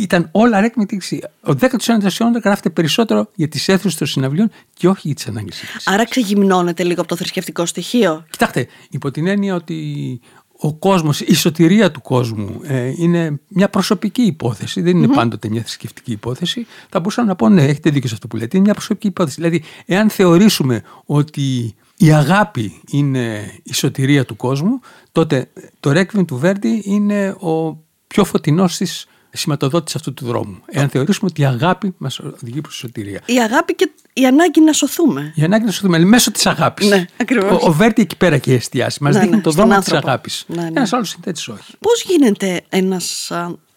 ήταν 0.02 0.30
όλα 0.32 0.62
ρέκβιεμ 0.62 0.86
για 0.88 0.88
την 0.88 0.98
Εκκλησία. 0.98 1.32
Ο 1.42 1.54
19ο 1.54 2.20
αιώνας 2.20 2.42
γράφεται 2.44 2.70
περισσότερο 2.70 3.30
για 3.36 3.48
τις 3.48 3.68
αίθουσες 3.68 3.98
των 3.98 4.08
συναυλιών 4.08 4.52
και 4.74 4.88
όχι 4.88 5.02
για 5.04 5.16
τις 5.16 5.28
ανάγκες 5.28 5.50
της 5.52 5.62
Εκκλησίας. 5.64 5.94
Άρα 5.96 6.06
ξεγυμνώνεται 6.06 6.84
λίγο 6.84 7.00
από 7.00 7.10
το 7.10 7.16
θρησκευτικό 7.16 7.66
στοιχείο. 7.66 8.26
Κοιτάξτε, 8.30 8.68
υπό 8.90 9.12
την 9.12 9.28
έννοια 9.28 9.56
ότι 9.56 10.20
ο 10.58 10.74
κόσμος, 10.74 11.20
η 11.20 11.36
σωτηρία 11.36 11.92
του 11.92 12.02
κόσμου 12.02 12.60
ε, 12.64 12.94
είναι 12.98 13.40
μια 13.48 13.70
προσωπική 13.70 14.22
υπόθεση, 14.22 14.82
δεν 14.82 14.98
είναι 14.98 15.08
πάντοτε 15.08 15.50
μια 15.50 15.62
θρησκευτική 15.62 16.12
υπόθεση, 16.12 16.66
θα 16.90 17.00
μπορούσα 17.00 17.24
να 17.24 17.36
πω 17.36 17.50
ναι, 17.50 17.64
έχετε 17.64 17.90
δίκιο 17.90 18.10
σε 18.10 18.16
αυτό 18.16 18.28
που 18.28 18.36
λέτε, 18.36 18.58
είναι 18.58 18.66
μια 18.66 18.74
προσωπική 18.74 19.08
υπόθεση. 19.08 19.36
Δηλαδή, 19.36 19.64
εάν 19.86 20.10
θεωρήσουμε 20.10 20.82
ότι 21.06 21.76
η 21.98 22.14
αγάπη 22.14 22.82
είναι 22.92 23.52
η 23.64 23.74
σωτηρία 23.74 24.26
του 24.26 24.36
κόσμου, 24.36 24.80
τότε 25.16 25.50
το 25.80 25.90
Requiem 25.90 26.26
του 26.28 26.38
Βέρντι 26.38 26.82
είναι 26.86 27.30
ο 27.30 27.84
πιο 28.08 28.24
φωτεινός 28.26 28.78
της 28.78 29.06
σηματοδότης 29.30 29.96
αυτού 29.96 30.14
του 30.14 30.26
δρόμου. 30.26 30.58
Εάν 30.66 30.90
θεωρήσουμε 30.90 31.30
ότι 31.32 31.42
η 31.42 31.46
αγάπη 31.46 31.96
μας 31.98 32.20
οδηγεί 32.20 32.62
προς 32.62 32.74
τη 32.74 32.80
σωτηρία. 32.80 33.22
Η 33.26 33.40
αγάπη 33.42 33.76
και 33.76 33.92
η 34.14 34.26
ανάγκη 34.26 34.62
να 34.62 34.74
σωθούμε. 34.74 35.32
Η 35.36 35.44
ανάγκη 35.44 35.66
να 35.66 35.72
σωθούμε 35.72 36.00
μέσω 36.00 36.32
της 36.32 36.46
αγάπης. 36.46 36.88
Ναι, 36.88 37.06
ακριβώς. 37.18 37.64
Ο, 37.64 37.68
ο 37.68 37.72
Βέρτη 37.72 38.02
εκεί 38.02 38.18
πέρα 38.18 38.38
και 38.38 38.54
εστιάσει. 38.54 39.04
Μας 39.04 39.14
Ναι, 39.14 39.20
δείχνει 39.20 39.36
ναι, 39.36 39.42
το 39.42 39.52
στον 39.52 39.66
δρόμο 39.66 39.80
της 39.80 39.88
άνθρωπο. 39.92 40.08
αγάπης. 40.08 40.44
Ναι, 40.48 40.62
ναι. 40.62 40.68
Ένας 40.68 40.94
άλλος 40.94 41.10
συνθέτης 41.10 41.48
όχι. 41.48 41.74
Πώς 41.80 42.04
γίνεται 42.04 42.62
ένας 42.70 43.32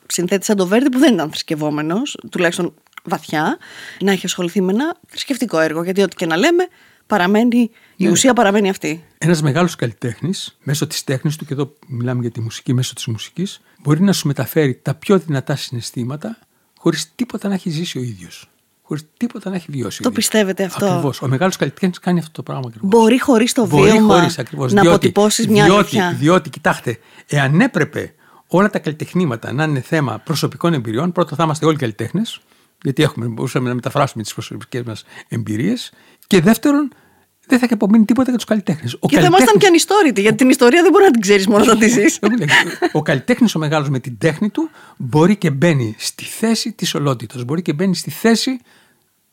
συνθέτης 0.06 0.46
σαν 0.46 0.56
το 0.56 0.66
Βέρντι 0.66 0.88
που 0.88 0.98
δεν 0.98 1.14
ήταν 1.14 1.28
θρησκευόμενος, 1.28 2.16
τουλάχιστον 2.30 2.74
βαθιά, 3.04 3.58
να 4.00 4.12
έχει 4.12 4.26
ασχοληθεί 4.26 4.60
με 4.60 4.72
ένα 4.72 4.96
θρησκευτικό 5.08 5.60
έργο; 5.60 5.82
Γιατί 5.82 6.02
ό,τι 6.02 6.16
και 6.16 6.26
να 6.26 6.36
λέμε, 6.36 6.68
παραμένει, 7.08 7.70
η 7.96 8.04
Ναι. 8.04 8.10
ουσία 8.10 8.32
παραμένει 8.32 8.68
αυτή. 8.68 9.04
Ένας 9.18 9.42
μεγάλος 9.42 9.74
καλλιτέχνης, 9.76 10.58
μέσω 10.62 10.86
της 10.86 11.04
τέχνης 11.04 11.36
του, 11.36 11.44
και 11.44 11.52
εδώ 11.52 11.72
μιλάμε 11.86 12.20
για 12.20 12.30
τη 12.30 12.40
μουσική, 12.40 12.72
μέσω 12.74 12.94
της 12.94 13.06
μουσικής, 13.06 13.60
μπορεί 13.82 14.00
να 14.02 14.12
σου 14.12 14.26
μεταφέρει 14.26 14.74
τα 14.82 14.94
πιο 14.94 15.18
δυνατά 15.18 15.56
συναισθήματα 15.56 16.38
χωρίς 16.78 17.14
τίποτα 17.14 17.48
να 17.48 17.54
έχει 17.54 17.70
ζήσει 17.70 17.98
ο 17.98 18.02
ίδιος. 18.02 18.50
Χωρίς 18.82 19.04
τίποτα 19.16 19.50
να 19.50 19.56
έχει 19.56 19.66
βιώσει. 19.70 20.02
Το 20.02 20.10
πιστεύετε 20.10 20.64
αυτό; 20.64 20.86
Ακριβώς. 20.86 21.22
Ο 21.22 21.28
μεγάλος 21.28 21.56
καλλιτέχνης 21.56 21.98
κάνει 21.98 22.18
αυτό 22.18 22.30
το 22.32 22.42
πράγμα 22.42 22.64
ακριβώς. 22.68 22.88
Μπορεί 22.90 23.20
χωρίς 23.20 23.52
το 23.52 23.66
Μπορεί 23.66 23.90
βίωμα 23.90 24.14
χωρίς, 24.18 24.38
ακριβώς, 24.38 24.72
να 24.72 24.80
διότι- 24.80 24.96
αποτυπώσεις 25.06 25.46
μια 25.48 25.64
διότι, 25.64 25.78
αλήθεια; 25.98 26.16
Διότι, 26.18 26.50
κοιτάξτε, 26.50 26.98
εάν 27.26 27.60
έπρεπε 27.60 28.14
όλα 28.46 28.70
τα 28.70 28.78
καλλιτεχνήματα 28.78 29.52
να 29.52 29.64
είναι 29.64 29.80
θέμα 29.80 30.18
προσωπικών 30.18 30.74
εμπειριών, 30.74 31.12
πρώτα 31.12 31.36
θα 31.36 31.44
είμαστε 31.44 31.66
όλοι 31.66 31.76
καλλιτέχνες, 31.76 32.40
γιατί 32.82 33.02
έχουμε, 33.02 33.26
μπορούσαμε 33.26 33.68
να 33.68 33.74
μεταφράσουμε 33.74 34.22
τις 34.22 34.34
προσωπικές 34.34 34.82
μας 34.82 35.04
εμπειρίες. 35.28 35.92
Και 36.28 36.40
δεύτερον, 36.40 36.92
δεν 37.46 37.58
θα 37.58 37.64
έχει 37.64 37.74
απομείνει 37.74 38.04
τίποτα 38.04 38.28
για 38.28 38.38
τους 38.38 38.46
καλλιτέχνες. 38.46 38.98
Και 39.08 39.18
θα 39.18 39.26
ήμασταν 39.26 39.58
και 39.58 39.66
ανιστόρητοι, 39.66 40.20
γιατί 40.20 40.36
την 40.36 40.48
ιστορία 40.50 40.82
δεν 40.82 40.90
μπορεί 40.92 41.04
να 41.04 41.10
την 41.10 41.20
ξέρεις 41.20 41.46
μόνο 41.46 41.62
όταν 41.62 41.78
τη 41.78 41.88
ζεις. 41.88 42.18
ο 42.92 43.02
καλλιτέχνης 43.02 43.54
ο 43.54 43.58
μεγάλος 43.58 43.88
με 43.88 43.98
την 43.98 44.18
τέχνη 44.18 44.50
του 44.50 44.70
μπορεί 44.96 45.36
και 45.36 45.50
μπαίνει 45.50 45.94
στη 45.98 46.24
θέση 46.24 46.72
της 46.72 46.94
ολότητας. 46.94 47.44
Μπορεί 47.44 47.62
και 47.62 47.72
μπαίνει 47.72 47.94
στη 47.94 48.10
θέση 48.10 48.58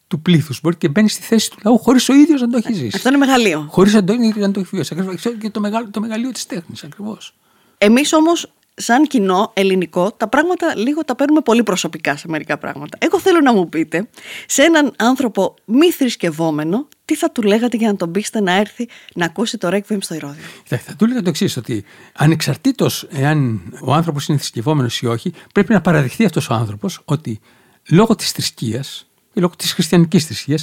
του 0.08 0.22
πλήθους. 0.22 0.62
Μπορεί 0.62 0.76
και 0.76 0.88
μπαίνει 0.90 1.10
στη 1.10 1.22
θέση 1.22 1.50
του 1.50 1.58
λαού 1.64 1.78
χωρίς 1.78 2.10
ο 2.10 2.14
ίδιος 2.14 2.42
να 2.42 2.48
το 2.50 2.58
έχει 2.58 2.74
ζήσει. 2.74 2.92
Αυτό 2.96 3.10
είναι 3.10 3.18
μεγαλείο. 3.18 3.66
Χωρίς 3.70 3.94
να, 3.94 4.04
το- 4.04 4.14
να 4.36 4.52
το 4.52 4.60
έχει 4.60 4.70
βιώσει. 4.72 4.94
Ακριβώς. 4.94 5.22
Και 5.40 5.50
το, 5.50 5.60
μεγαλείο, 5.60 5.90
το 5.92 6.00
μεγαλείο 6.02 6.32
της 6.32 6.46
τέχνης 6.46 6.84
ακριβώς. 6.84 7.36
Εμείς 7.78 8.14
όμως, 8.14 8.54
σαν 8.76 9.08
κοινό 9.08 9.52
ελληνικό, 9.54 10.12
τα 10.12 10.28
πράγματα 10.28 10.76
λίγο 10.76 11.04
τα 11.04 11.16
παίρνουμε 11.16 11.42
πολύ 11.42 11.64
προσωπικά 11.64 12.18
σε 12.18 12.28
μερικά 12.28 12.58
πράγματα. 12.58 12.98
Εγώ 13.02 13.20
θέλω 13.20 13.40
να 13.40 13.54
μου 13.54 13.70
πείτε, 13.70 14.08
σε 14.48 14.64
έναν 14.64 14.94
άνθρωπο 14.98 15.56
μη 15.66 15.92
θρησκευόμενο, 15.92 16.88
τι 17.06 17.16
θα 17.16 17.32
του 17.32 17.42
λέγατε 17.42 17.78
για 17.78 17.88
να 17.88 17.96
τον 17.96 18.12
πείσετε 18.12 18.42
να 18.42 18.52
έρθει 18.52 18.88
να 19.16 19.26
ακούσει 19.26 19.58
το 19.58 19.68
Requiem 19.72 19.98
στο 20.00 20.16
Ηρώδιο; 20.16 20.44
Θα, 20.64 20.78
θα 20.78 20.96
του 20.96 21.06
έλεγα 21.06 21.22
το 21.22 21.30
εξής, 21.30 21.58
ότι 21.58 21.84
ανεξαρτήτως 22.14 23.08
εάν 23.10 23.62
ο 23.82 23.94
άνθρωπος 23.94 24.28
είναι 24.28 24.38
θρησκευόμενος 24.38 25.02
ή 25.02 25.06
όχι, 25.06 25.34
πρέπει 25.54 25.74
να 25.74 25.82
παραδεχτεί 25.82 26.26
αυτός 26.26 26.50
ο 26.50 26.54
άνθρωπος 26.54 27.02
ότι 27.06 27.40
λόγω 27.90 28.16
της 28.16 28.32
θρησκείας 28.32 29.08
ή 29.34 29.40
λόγω 29.40 29.56
της 29.56 29.74
χριστιανικής 29.74 30.58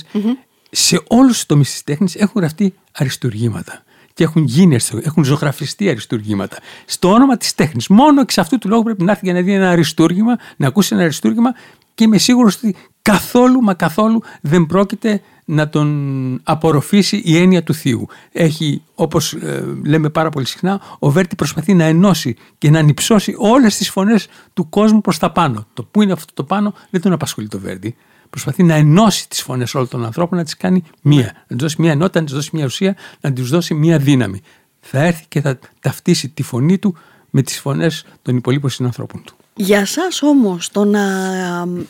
σε 0.71 1.03
όλους 1.09 1.33
τους 1.33 1.47
τομείς 1.47 1.71
της 1.71 1.83
τέχνης 1.83 2.15
έχουν 2.15 2.41
γραφτεί 2.41 2.75
αριστουργήματα. 2.93 3.85
Και 4.15 4.25
έχουν 4.25 4.45
γίνει, 4.45 4.77
έχουν 5.03 5.25
ζωγραφιστεί 5.25 5.89
αριστούργήματα. 5.89 6.57
Στο 6.85 7.13
όνομα 7.13 7.37
της 7.37 7.55
τέχνης. 7.55 7.89
Μόνο 7.89 8.21
εξ 8.21 8.39
αυτού 8.39 8.59
του 8.59 8.69
λόγου 8.69 8.83
πρέπει 8.83 9.03
να 9.03 9.11
έρθει 9.11 9.25
για 9.25 9.35
να 9.35 9.41
δει 9.41 9.53
ένα 9.53 9.71
αριστούργημα, 9.71 10.39
να 10.57 10.67
ακούσει 10.67 10.95
ένα 10.95 11.03
αριστούργημα 11.03 11.55
και 11.95 12.05
είμαι 12.05 12.19
σίγουρος 12.19 12.57
ότι 12.57 12.77
καθόλου 13.03 13.61
μα 13.61 13.75
καθόλου 13.75 14.23
δεν 14.41 14.67
πρόκειται 14.67 15.23
να 15.45 15.69
τον 15.69 16.41
απορροφήσει 16.43 17.23
η 17.25 17.37
έννοια 17.37 17.63
του 17.63 17.75
θείου. 17.75 18.07
Έχει, 18.33 18.83
όπως 18.95 19.33
ε, 19.33 19.65
λέμε 19.85 20.09
πάρα 20.09 20.29
πολύ 20.29 20.47
συχνά, 20.47 20.81
ο 20.99 21.11
Βέρτη 21.11 21.37
προσπαθεί 21.37 21.75
να 21.75 21.85
ενώσει 21.85 22.37
και 22.59 22.71
να 22.71 22.79
ανυψώσει 22.79 23.35
όλες 23.39 23.77
τις 23.77 23.91
φωνές 23.91 24.29
του 24.53 24.69
κόσμου 24.69 25.01
προς 25.01 25.19
τα 25.19 25.33
πάνω. 25.33 25.67
Το 25.75 25.85
που 25.85 26.03
είναι 26.03 26.13
αυτό 26.13 26.33
το 26.35 26.45
πάνω 26.45 26.75
δεν 26.91 27.01
τον 27.01 27.13
απασχολεί 27.13 27.49
το 27.49 27.59
Βέρτη. 27.59 27.97
Προσπαθεί 28.33 28.63
να 28.63 28.75
ενώσει 28.75 29.29
τις 29.29 29.43
φωνές 29.43 29.75
όλων 29.75 29.89
των 29.89 30.05
ανθρώπων, 30.05 30.39
να 30.39 30.45
τις 30.45 30.57
κάνει 30.57 30.85
μία. 31.03 31.25
Να 31.25 31.57
τους 31.57 31.57
δώσει 31.57 31.77
μία 31.79 31.91
ενότητα, 31.91 32.21
να 32.21 32.27
τους 32.27 32.35
δώσει 32.35 32.51
μία 32.53 32.65
ουσία, 32.65 32.97
να 33.21 33.33
τους 33.33 33.51
δώσει 33.51 33.75
μία 33.75 33.99
δύναμη. 33.99 34.41
Θα 34.81 34.99
έρθει 34.99 35.25
και 35.29 35.41
θα 35.41 35.59
ταυτίσει 35.81 36.29
τη 36.29 36.43
φωνή 36.43 36.79
του 36.79 36.97
με 37.31 37.43
τις 37.43 37.61
φωνές 37.61 38.05
των 38.23 38.37
υπολείπων 38.37 38.71
συνανθρώπων 38.71 39.23
του. 39.25 39.37
Για 39.55 39.85
σας 39.85 40.23
όμως 40.23 40.71
το 40.71 40.85
να 40.85 41.03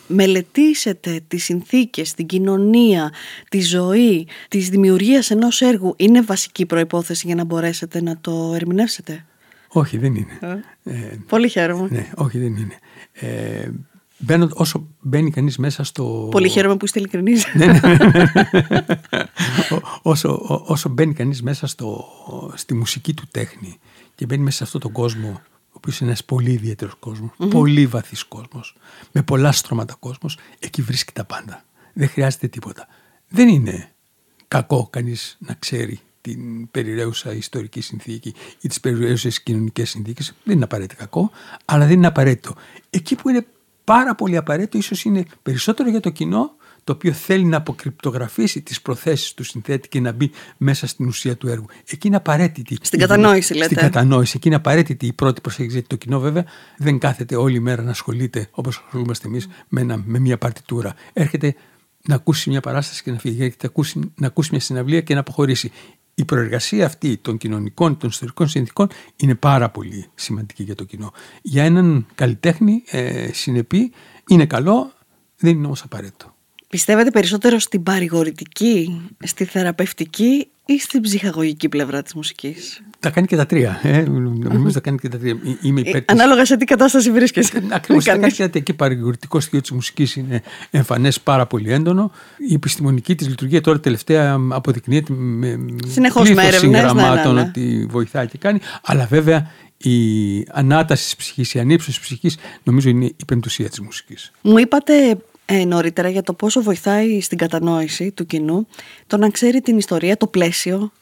μελετήσετε 0.07 1.21
τις 1.29 1.45
συνθήκες, 1.45 2.15
την 2.15 2.27
κοινωνία, 2.27 3.13
τη 3.49 3.61
ζωή, 3.61 4.27
της 4.49 4.69
δημιουργίας 4.69 5.31
ενός 5.31 5.61
έργου 5.61 5.95
είναι 5.97 6.23
βασική 6.23 6.67
προϋπόθεση 6.67 7.27
για 7.27 7.35
να 7.35 7.45
μπορέσετε 7.45 8.03
να 8.03 8.19
το 8.21 8.53
ερμηνεύσετε; 8.55 9.25
Όχι 9.69 9.99
δεν 9.99 10.15
είναι. 10.15 10.63
Ε, 10.85 10.95
Πολύ 11.29 11.49
χαίρομαι. 11.49 11.89
Ναι, 11.91 12.11
όχι 12.15 12.39
δεν 12.39 12.57
είναι. 12.57 12.79
Ε, 13.13 13.71
μπαίνω, 14.23 14.49
όσο 14.53 14.87
μπαίνει 15.01 15.31
κανείς 15.31 15.59
μέσα 15.59 15.85
στο... 15.85 16.29
Πολύ 16.31 16.49
χαίρομαι 16.49 16.77
που 16.77 16.85
είστε 16.85 16.99
ειλικρινείς. 16.99 17.47
ναι, 17.55 17.67
ναι, 17.67 17.79
ναι. 17.81 18.27
όσο, 20.03 20.63
όσο 20.67 20.89
μπαίνει 20.89 21.15
κανείς 21.15 21.43
μέσα 21.43 21.67
στο, 21.67 22.05
στη 22.55 22.75
μουσική 22.75 23.15
του 23.15 23.25
τέχνη 23.31 23.79
και 24.15 24.27
μπαίνει 24.27 24.43
μέσα 24.43 24.57
σε 24.57 24.65
αυτόν 24.65 24.81
τον 24.81 24.93
κόσμο 24.93 25.41
οποίος 25.83 26.01
είναι 26.01 26.09
ένας 26.09 26.25
πολύ 26.25 26.51
ιδιαίτερος 26.51 26.95
κόσμος, 26.99 27.31
mm-hmm. 27.39 27.51
πολύ 27.51 27.87
βαθύς 27.87 28.25
κόσμος, 28.25 28.77
με 29.13 29.23
πολλά 29.23 29.53
στρώματα 29.53 29.97
κόσμος, 29.99 30.39
εκεί 30.59 30.83
βρίσκει 30.83 31.13
τα 31.13 31.25
πάντα. 31.25 31.65
Δεν 31.93 32.09
χρειάζεται 32.09 32.49
τίποτα. 32.49 32.87
Δεν 33.29 33.49
είναι 33.49 33.93
κακό 34.49 34.87
κανείς 34.91 35.37
να 35.41 35.55
ξέρει 35.55 36.01
την 36.21 36.71
περιραίουσα 36.71 37.33
ιστορική 37.33 37.81
συνθήκη 37.81 38.35
ή 38.61 38.69
τις 38.69 38.81
περιραίουσες 38.81 39.43
κοινωνικές 39.43 39.91
συνθήκες. 39.91 40.35
Δεν 40.45 40.55
είναι 40.55 40.65
απαραίτητα 40.65 41.01
κακό, 41.01 41.31
αλλά 41.65 41.87
δεν 41.87 41.97
είναι 41.97 42.07
απαραίτητο. 42.07 42.55
Εκεί 42.91 43.15
που 43.15 43.29
είναι 43.29 43.47
πάρα 43.85 44.15
πολύ 44.15 44.37
απαραίτητο, 44.37 44.79
ίσως 44.79 45.05
είναι 45.05 45.25
περισσότερο 45.43 45.89
για 45.91 46.01
το 46.01 46.11
κοινό 46.11 46.57
το 46.85 46.93
οποίο 46.93 47.13
θέλει 47.13 47.45
να 47.45 47.57
αποκρυπτογραφήσει 47.57 48.63
τις 48.63 48.83
προθέσεις 48.83 49.35
του 49.35 49.45
συνθέτη 49.45 49.89
και 49.89 50.01
να 50.01 50.13
μπει 50.13 50.31
μέσα 50.57 50.87
στην 50.87 51.07
ουσία 51.07 51.37
του 51.37 51.49
έργου. 51.49 51.67
Εκεί 51.91 52.07
είναι 52.07 52.17
απαραίτητη. 52.17 52.79
Στην 52.83 52.99
κατανόηση, 52.99 53.53
λέτε. 53.53 53.65
Στην 53.65 53.77
κατανόηση. 53.77 54.33
Εκεί 54.37 54.47
είναι 54.47 54.57
απαραίτητη 54.57 55.07
η 55.07 55.13
πρώτη 55.13 55.41
προσέγγιση. 55.41 55.75
Γιατί 55.75 55.89
το 55.89 55.97
κοινό, 55.97 56.21
βέβαια, 56.21 56.45
δεν 56.77 56.99
κάθεται 56.99 57.37
όλη 57.37 57.61
μέρα 57.61 57.83
να 57.83 57.91
ασχολείται 57.91 58.49
όπως 58.51 58.77
ασχολούμαστε 58.77 59.29
εμείς 59.29 59.49
με, 59.69 60.03
με 60.05 60.19
μια 60.19 60.39
παρτιτούρα. 60.39 60.95
Έρχεται 61.13 61.55
να 62.07 62.15
ακούσει 62.15 62.51
μια 62.51 62.61
παράσταση 62.61 63.03
και 63.03 63.11
να 63.11 63.19
φύγει. 63.19 63.43
Έρχεται 63.43 63.67
να 63.67 63.69
ακούσει, 63.69 64.13
να 64.15 64.27
ακούσει 64.27 64.49
μια 64.51 64.61
συναυλία 64.61 65.01
και 65.01 65.15
να 65.15 65.21
αποχωρήσει. 65.21 65.71
Η 66.15 66.25
προεργασία 66.25 66.87
αυτή 66.87 67.17
των 67.17 67.39
κοινωνικών, 67.39 67.97
των 67.97 68.09
ιστορικών 68.09 68.49
συνθήκων 68.49 68.89
είναι 69.17 69.35
πάρα 69.35 69.71
πολύ 69.71 70.07
σημαντική 70.15 70.63
για 70.63 70.75
το 70.75 70.85
κοινό. 70.85 71.13
Για 71.43 71.65
έναν 71.65 72.07
καλλιτέχνη 72.15 72.83
ε, 72.87 73.33
συνεπή 73.33 73.93
είναι 74.29 74.47
καλό, 74.47 74.93
δεν 75.37 75.57
είναι 75.57 75.67
όμως 75.67 75.83
απαραίτητο. 75.83 76.35
Πιστεύετε 76.69 77.11
περισσότερο 77.11 77.59
στην 77.59 77.83
παρηγορητική, 77.83 79.01
στη 79.25 79.45
θεραπευτική 79.45 80.49
ή 80.67 80.79
στην 80.79 81.01
ψυχαγωγική 81.01 81.69
πλευρά 81.69 82.03
της 82.03 82.15
μουσικής. 82.15 82.83
Τα 83.01 83.11
κάνει 83.11 83.27
και 83.27 83.37
τα 83.37 83.47
τρία. 83.47 83.81
Ε. 83.83 84.03
Νομίζω 84.03 84.73
τα 84.73 84.81
κάνει 84.81 84.99
και 84.99 85.09
τα 85.09 85.19
τρία. 85.19 85.37
Είμαι 85.63 85.81
υπέρ 85.81 86.03
της... 86.03 86.05
Ανάλογα 86.09 86.45
σε 86.45 86.57
τι 86.57 86.65
κατάσταση 86.65 87.11
βρίσκεσαι. 87.11 87.63
Ακριβώς. 87.73 88.05
τα 88.05 88.17
κάνει 88.17 88.33
και 88.33 88.43
τα 88.43 88.51
τρία. 88.51 88.63
Και 88.63 88.75
παρηγορητικό 88.75 89.41
στοιχείο 89.41 89.61
της 89.61 89.71
μουσικής 89.71 90.17
είναι 90.17 90.43
εμφανές 90.71 91.21
πάρα 91.21 91.47
πολύ 91.47 91.73
έντονο. 91.73 92.13
Η 92.49 92.55
επιστημονική 92.55 93.15
της 93.15 93.29
λειτουργία 93.29 93.61
τώρα 93.61 93.81
τελευταία 93.81 94.39
αποδεικνύεται 94.51 95.13
με 95.13 95.59
Συνεχώς 95.87 96.31
με 96.31 96.51
συγγραμμάτων 96.51 97.35
ναι, 97.35 97.41
ναι, 97.41 97.43
ναι. 97.43 97.49
ότι 97.49 97.87
βοηθάει 97.91 98.27
και 98.27 98.39
κάνει. 98.39 98.59
Αλλά 98.83 99.07
βέβαια 99.07 99.51
η 99.77 100.47
ανάταση 100.51 101.05
της 101.05 101.17
ψυχής, 101.17 101.55
η 101.55 101.59
ανύψωση 101.59 101.99
της 101.99 102.09
ψυχής 102.09 102.37
νομίζω 102.63 102.89
είναι 102.89 103.05
η 103.05 103.25
πεμπτουσία 103.27 103.69
της 103.69 103.81
μουσικής. 103.81 104.31
Μου 104.43 104.59
είπατε 104.59 105.17
ε, 105.45 105.65
νωρίτερα 105.65 106.09
για 106.09 106.23
το 106.23 106.35
πόσο 106.35 106.63
βοηθάει 106.63 107.21
στην 107.21 107.39
κατανόηση 107.39 108.11
του 108.11 108.27
κοινού 108.27 108.67
το 109.07 109.17
να 109.17 109.31
ξέρει 109.31 109.61
την 109.61 109.79
ιστορία, 109.79 110.17
το 110.17 110.27
πλαίσιο 110.27 110.93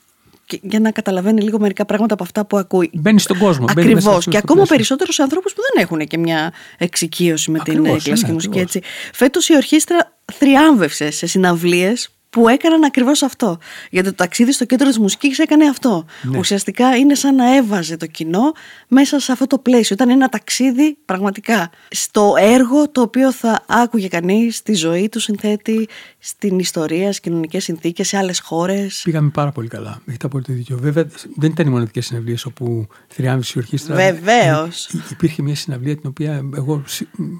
για 0.63 0.81
να 0.81 0.91
καταλαβαίνει 0.91 1.43
λίγο 1.43 1.59
μερικά 1.59 1.85
πράγματα 1.85 2.15
από 2.15 2.23
αυτά 2.23 2.47
που 2.47 2.57
ακούει. 2.57 2.91
Μπαίνει 2.95 3.21
στον 3.21 3.39
κόσμο. 3.39 3.65
Ακριβώς. 3.69 4.27
Και 4.27 4.37
ακόμα 4.37 4.65
περισσότερο 4.65 5.13
σε 5.13 5.23
ανθρώπους 5.23 5.53
που 5.53 5.61
δεν 5.61 5.83
έχουν 5.83 6.07
και 6.07 6.19
μια 6.19 6.53
εξοικείωση 6.79 7.51
με 7.51 7.59
την 7.59 7.81
ναι, 7.81 7.97
κλασική 7.97 8.33
μουσική. 8.33 8.67
Φέτος 9.13 9.49
η 9.49 9.55
ορχήστρα 9.55 10.17
θριάμβευσε 10.33 11.11
σε 11.11 11.27
συναυλίες 11.27 12.11
που 12.31 12.49
έκαναν 12.49 12.85
ακριβώς 12.85 13.23
αυτό. 13.23 13.59
Γιατί 13.91 14.09
το 14.09 14.15
ταξίδι 14.15 14.53
στο 14.53 14.65
κέντρο 14.65 14.89
της 14.89 14.99
μουσικής 14.99 15.39
έκανε 15.39 15.69
αυτό. 15.69 16.05
Ναι. 16.23 16.39
Ουσιαστικά 16.39 16.97
είναι 16.97 17.15
σαν 17.15 17.35
να 17.35 17.57
έβαζε 17.57 17.97
το 17.97 18.07
κοινό 18.07 18.53
μέσα 18.89 19.19
σε 19.19 19.33
αυτό 19.33 19.47
το 19.47 19.59
πλαίσιο. 19.59 19.95
Ήταν 19.95 20.11
ένα 20.11 20.29
ταξίδι 20.29 20.97
πραγματικά 21.05 21.71
στο 21.91 22.35
έργο 22.39 22.91
το 22.91 23.01
οποίο 23.01 23.33
θα 23.33 23.65
άκουγε 23.69 24.09
κανείς 24.09 24.57
στη 24.57 24.75
ζωή 24.75 25.09
του 25.09 25.21
συνθέτη, 25.21 25.89
στην 26.19 26.59
ιστορία, 26.59 27.07
στις 27.07 27.21
κοινωνικές 27.21 27.65
συνθήκες, 27.65 28.09
σε 28.09 28.17
άλλες 28.17 28.41
χώρες. 28.41 29.01
Πήγαμε 29.05 29.31
πάρα 29.31 29.53
πολύ 29.53 29.69
καλά. 29.69 30.03
Έχετε 30.07 30.27
απόλυτο 30.27 30.53
δίκιο. 30.53 30.79
Βέβαια, 30.81 31.07
δεν 31.37 31.51
ήταν 31.51 31.67
οι 31.67 31.71
μοναδικές 31.71 32.07
συναυλίες 32.07 32.45
όπου 32.45 32.87
θριάμβησε 33.09 33.53
η 33.57 33.59
ορχήστρα. 33.59 33.95
Βεβαίως. 33.95 34.91
Υπήρχε 35.11 35.43
μια 35.43 35.55
συναυλία 35.55 35.97
την 35.97 36.09
οποία 36.09 36.43
εγώ 36.57 36.83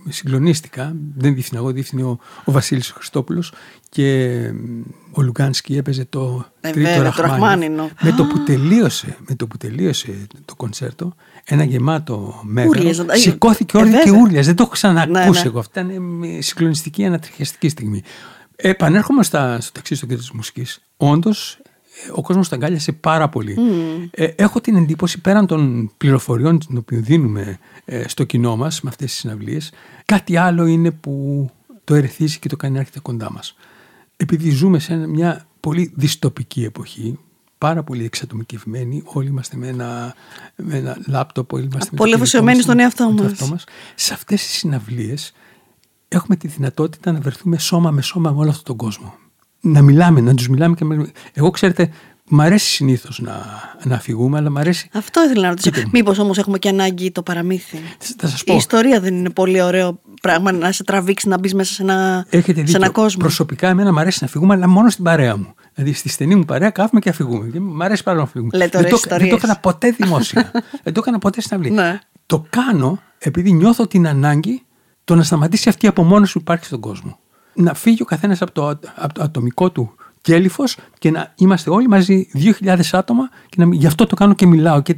συγκλονίστηκα. 0.09 0.97
Δεν 1.17 1.33
διεύθυνα 1.33 1.61
εγώ, 1.61 1.73
διεύθυνε 1.73 2.03
ο, 2.03 2.19
ο 2.45 2.53
Βασίλης 2.53 2.91
Χριστόπουλος 2.91 3.53
και 3.89 4.41
ο 5.11 5.23
Λουγκάνσκι 5.23 5.77
έπαιζε 5.77 6.05
το 6.05 6.47
ε, 6.61 6.71
τρίτο 6.71 7.03
ραχμάνινο. 7.03 7.91
Με 8.01 8.13
το, 8.13 8.25
που 8.25 8.43
τελείωσε, 8.43 9.17
με 9.29 9.35
το 9.35 9.47
που 9.47 9.57
τελείωσε 9.57 10.27
το 10.45 10.55
κονσέρτο, 10.55 11.15
ένα 11.45 11.65
γεμάτο 11.65 12.41
μέγαρο, 12.43 13.05
σηκώθηκε 13.13 13.79
ε, 13.79 14.03
και 14.03 14.11
ούρλιαζε. 14.11 14.47
Δεν 14.47 14.57
το 14.57 14.63
έχω 14.63 14.73
ξανακούσει 14.73 15.29
ναι, 15.29 15.29
ναι. 15.29 15.41
εγώ. 15.45 15.59
Αυτά 15.59 15.81
είναι 15.81 15.99
μια 15.99 16.43
συγκλονιστική 16.43 17.05
ανατριχιαστική 17.05 17.69
στιγμή. 17.69 18.03
Επανέρχομαι 18.57 19.23
στα, 19.23 19.61
στο 19.61 19.73
ταξίδι 19.73 19.99
στο 19.99 20.07
κέντρο 20.07 20.23
της 20.23 20.33
μουσικής. 20.33 20.81
Όντως, 20.97 21.59
ο 22.15 22.23
κόσμος 22.23 22.49
τα 22.49 22.55
αγκάλιασε 22.55 22.93
πάρα 22.93 23.29
πολύ. 23.29 23.57
Mm. 23.59 24.09
Ε, 24.11 24.25
έχω 24.25 24.61
την 24.61 24.77
εντύπωση 24.77 25.21
πέραν 25.21 25.47
των 25.47 25.91
πληροφοριών 25.97 26.59
την 26.59 26.77
οποία 26.77 26.99
δίνουμε 26.99 27.59
ε, 27.85 28.09
στο 28.09 28.25
κοινό 28.25 28.57
μας 28.57 28.81
με 28.81 28.89
αυτές 28.91 29.11
τις 29.11 29.21
συναυλίες, 29.21 29.73
κάτι 30.05 30.37
άλλο 30.37 30.67
είναι 30.67 30.91
που 30.91 31.47
το 31.85 31.95
ερεθίζει 31.95 32.39
και 32.39 32.49
το 32.49 32.57
κάνει 32.57 32.75
να 32.75 32.81
έρχεται 32.81 33.01
κοντά 33.01 33.33
μας 33.33 33.55
επειδή 34.21 34.51
ζούμε 34.51 34.79
σε 34.79 34.97
μια 34.97 35.47
πολύ 35.61 35.93
δυστοπική 35.97 36.65
εποχή, 36.65 37.19
πάρα 37.59 37.83
πολύ 37.83 38.05
εξατομικευμένοι, 38.05 39.03
όλοι 39.05 39.29
είμαστε 39.29 39.57
με 39.57 39.67
ένα, 39.67 40.15
με 40.57 40.77
ένα 40.77 40.99
λάπτοπ, 41.07 41.53
όλοι 41.53 41.69
είμαστε 41.73 41.97
πολύ 41.97 42.15
αφοσιωμένοι 42.15 42.63
στον 42.63 42.79
εαυτό 42.79 43.13
μας. 43.51 43.65
Σε 43.95 44.15
αυτές 44.15 44.47
τις 44.47 44.57
συναυλίες 44.57 45.33
έχουμε 46.09 46.37
τη 46.37 46.49
δυνατότητα 46.49 47.13
να 47.13 47.21
βρεθούμε 47.21 47.59
σώμα 47.59 47.91
με 47.91 48.03
σώμα 48.03 48.31
με 48.31 48.39
όλο 48.39 48.51
αυτόν 48.51 48.65
τον 48.65 48.77
κόσμο. 48.77 49.15
Να 49.61 49.83
μιλάμε, 49.83 50.21
να 50.21 50.35
τους 50.35 50.49
μιλάμε. 50.49 50.75
Και... 50.75 50.85
Εγώ 51.33 51.51
ξέρετε, 51.51 51.91
Μ' 52.33 52.41
αρέσει 52.41 52.71
συνήθως 52.71 53.21
να, 53.21 53.43
να 53.85 53.99
φυγούμε, 54.01 54.39
αλλά 54.39 54.51
μ' 54.51 54.59
αρέσει. 54.59 54.89
Αυτό 54.93 55.25
ήθελα 55.25 55.41
να 55.41 55.49
ρωτήσω. 55.49 55.71
Μήπως 55.93 56.19
όμως 56.19 56.39
έχουμε 56.39 56.59
και 56.59 56.69
ανάγκη 56.69 57.11
το 57.11 57.23
παραμύθι; 57.23 57.79
Θα 58.19 58.29
σας 58.29 58.45
πω. 58.45 58.53
Η 58.53 58.57
ιστορία 58.57 59.01
δεν 59.01 59.15
είναι 59.15 59.31
πολύ 59.31 59.63
ωραίο 59.63 60.01
πράγμα 60.23 60.53
να 60.53 60.73
σε 60.73 60.85
τραβήξει 60.85 61.29
να 61.29 61.39
μπεις 61.39 61.55
μέσα 61.55 61.73
σε 61.73 61.83
ένα, 61.83 62.27
Έχετε 62.31 62.67
σε 62.67 62.77
ένα 62.77 62.89
κόσμο. 62.89 63.21
Προσωπικά, 63.21 63.69
εμένα 63.69 63.93
μου 63.93 64.01
αρέσει 64.01 64.19
να 64.21 64.29
φυγούμε, 64.29 64.55
αλλά 64.55 64.69
μόνο 64.69 64.91
στην 64.91 65.05
παρέα 65.05 65.37
μου. 65.37 65.55
Δηλαδή 65.75 65.95
στη 65.95 66.09
στενή 66.09 66.35
μου 66.35 66.45
παρέα 66.45 66.71
κάθομαι 66.71 67.01
και 67.01 67.09
αφηγούμε. 67.09 67.49
Και 67.53 67.61
μου 67.61 67.85
αρέσει 67.85 68.03
πάρα 68.03 68.19
να 68.19 68.27
φύγουμε. 68.27 68.57
Λέτε 68.57 68.81
δεν, 68.81 68.91
το, 68.91 69.01
δεν 69.09 69.29
το 69.29 69.35
έκανα 69.35 69.57
ποτέ 69.57 69.91
δημόσια. 69.99 70.51
δεν 70.83 70.93
το 70.93 71.01
έκανα 71.03 71.19
ποτέ 71.19 71.41
στην 71.41 71.57
αυλή. 71.57 71.71
Ναι. 71.71 71.99
Το 72.27 72.47
κάνω 72.51 73.03
επειδή 73.19 73.53
νιώθω 73.53 73.87
την 73.87 74.09
ανάγκη 74.09 74.63
το 75.05 75.15
να 75.15 75.23
σταματήσει 75.23 75.69
αυτή 75.69 75.87
η 75.87 75.89
απομόνωση 75.89 76.33
που 76.33 76.39
υπάρχει 76.39 76.65
στον 76.65 76.81
κόσμο. 76.81 77.19
Να 77.55 77.75
φύγει 77.75 78.03
ο 78.03 78.05
καθένας 78.05 78.43
από, 78.43 78.53
το, 78.53 78.69
από 78.95 79.15
το 79.15 79.23
ατομικό 79.23 79.71
του 79.71 79.95
κέλυφος 80.21 80.77
και 80.99 81.11
να 81.11 81.33
είμαστε 81.37 81.71
όλοι 81.71 81.89
μαζί 81.89 82.29
2.000 82.63 82.81
άτομα 82.93 83.29
και 83.49 83.65
να, 83.65 83.75
γι' 83.75 83.87
αυτό 83.87 84.07
το 84.07 84.15
κάνω 84.15 84.35
και 84.35 84.47
μιλάω. 84.47 84.83
Και 84.83 84.97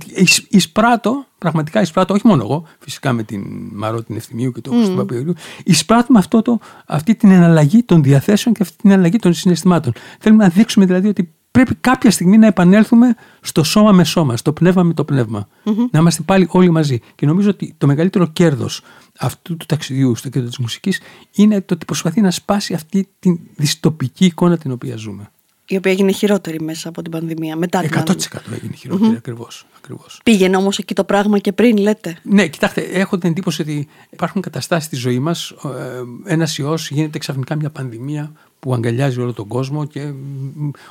εισπράττω, 0.48 1.24
πραγματικά 1.38 1.80
εισπράττω, 1.80 2.14
όχι 2.14 2.26
μόνο 2.26 2.42
εγώ, 2.42 2.66
φυσικά 2.78 3.12
με 3.12 3.22
την 3.22 3.42
Μαρό 3.72 4.02
την 4.02 4.16
Ευθυμίου 4.16 4.52
και 4.52 4.60
τον 4.60 4.92
mm. 4.92 4.96
Παπαγιώργου, 4.96 5.34
εισπράττουμε 5.64 6.18
αυτό 6.18 6.42
το, 6.42 6.58
αυτή 6.86 7.14
την 7.14 7.30
εναλλαγή 7.30 7.82
των 7.82 8.02
διαθέσεων 8.02 8.54
και 8.54 8.62
αυτή 8.62 8.76
την 8.76 8.90
εναλλαγή 8.90 9.18
των 9.18 9.34
συναισθημάτων. 9.34 9.92
Θέλουμε 10.18 10.44
να 10.44 10.50
δείξουμε 10.50 10.84
δηλαδή 10.84 11.08
ότι 11.08 11.34
πρέπει 11.52 11.74
κάποια 11.74 12.10
στιγμή 12.10 12.38
να 12.38 12.46
επανέλθουμε 12.46 13.14
στο 13.40 13.62
σώμα 13.62 13.92
με 13.92 14.04
σώμα, 14.04 14.36
στο 14.36 14.52
πνεύμα 14.52 14.82
με 14.82 14.94
το 14.94 15.04
πνευμα 15.04 15.48
Να 15.90 15.98
είμαστε 15.98 16.22
πάλι 16.22 16.46
όλοι 16.50 16.70
μαζί. 16.70 17.00
Και 17.14 17.26
νομίζω 17.26 17.50
ότι 17.50 17.74
το 17.78 17.86
μεγαλύτερο 17.86 18.26
κέρδος 18.26 18.82
αυτού 19.18 19.56
του 19.56 19.66
ταξιδιού 19.66 20.14
στο 20.14 20.28
κέντρο 20.28 20.48
της 20.48 20.58
μουσικής 20.58 21.00
είναι 21.34 21.60
το 21.60 21.74
ότι 21.74 21.84
προσπαθεί 21.84 22.20
να 22.20 22.30
σπάσει 22.30 22.74
αυτή 22.74 23.08
τη 23.18 23.40
δυστοπική 23.56 24.24
εικόνα 24.24 24.58
την 24.58 24.70
οποία 24.70 24.96
ζούμε. 24.96 25.31
Η 25.66 25.76
οποία 25.76 25.92
έγινε 25.92 26.12
χειρότερη 26.12 26.60
μέσα 26.60 26.88
από 26.88 27.02
την 27.02 27.10
πανδημία. 27.10 27.56
Μετά 27.56 27.80
την 27.80 27.90
100% 27.94 28.12
έγινε 28.52 28.74
χειρότερη, 28.76 29.10
mm-hmm. 29.10 29.16
ακριβώς. 29.16 29.66
Ακριβώς. 29.76 30.20
Πήγαινε 30.24 30.56
όμως 30.56 30.78
εκεί 30.78 30.94
το 30.94 31.04
πράγμα 31.04 31.38
και 31.38 31.52
πριν, 31.52 31.76
λέτε. 31.76 32.16
Ναι, 32.22 32.46
κοιτάξτε, 32.46 32.80
έχω 32.80 33.18
την 33.18 33.30
εντύπωση 33.30 33.62
ότι 33.62 33.88
υπάρχουν 34.10 34.42
καταστάσεις 34.42 34.84
στη 34.86 34.96
ζωή 34.96 35.18
μας. 35.18 35.50
Ε, 35.50 36.32
Ένας 36.32 36.58
ιός 36.58 36.90
γίνεται 36.90 37.18
ξαφνικά 37.18 37.56
μια 37.56 37.70
πανδημία 37.70 38.32
που 38.60 38.74
αγκαλιάζει 38.74 39.20
όλο 39.20 39.32
τον 39.32 39.48
κόσμο 39.48 39.84
και 39.84 40.12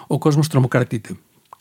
ο 0.07 0.17
κόσμος 0.17 0.47
τρομοκρατείται. 0.47 1.09